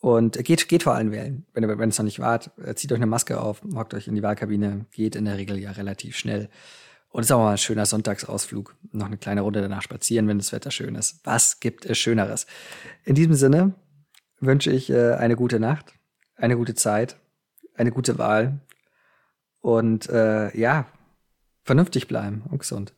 [0.00, 1.46] und geht, geht vor allem wählen.
[1.52, 4.14] Wenn wenn es noch nicht wart, äh, zieht euch eine Maske auf, hockt euch in
[4.14, 6.48] die Wahlkabine, geht in der Regel ja relativ schnell.
[7.10, 8.76] Und es ist auch mal ein schöner Sonntagsausflug.
[8.92, 11.20] Noch eine kleine Runde danach spazieren, wenn das Wetter schön ist.
[11.24, 12.46] Was gibt es Schöneres?
[13.04, 13.74] In diesem Sinne
[14.38, 15.92] wünsche ich äh, eine gute Nacht,
[16.36, 17.16] eine gute Zeit,
[17.74, 18.60] eine gute Wahl
[19.60, 20.86] und äh, ja,
[21.64, 22.94] vernünftig bleiben und gesund.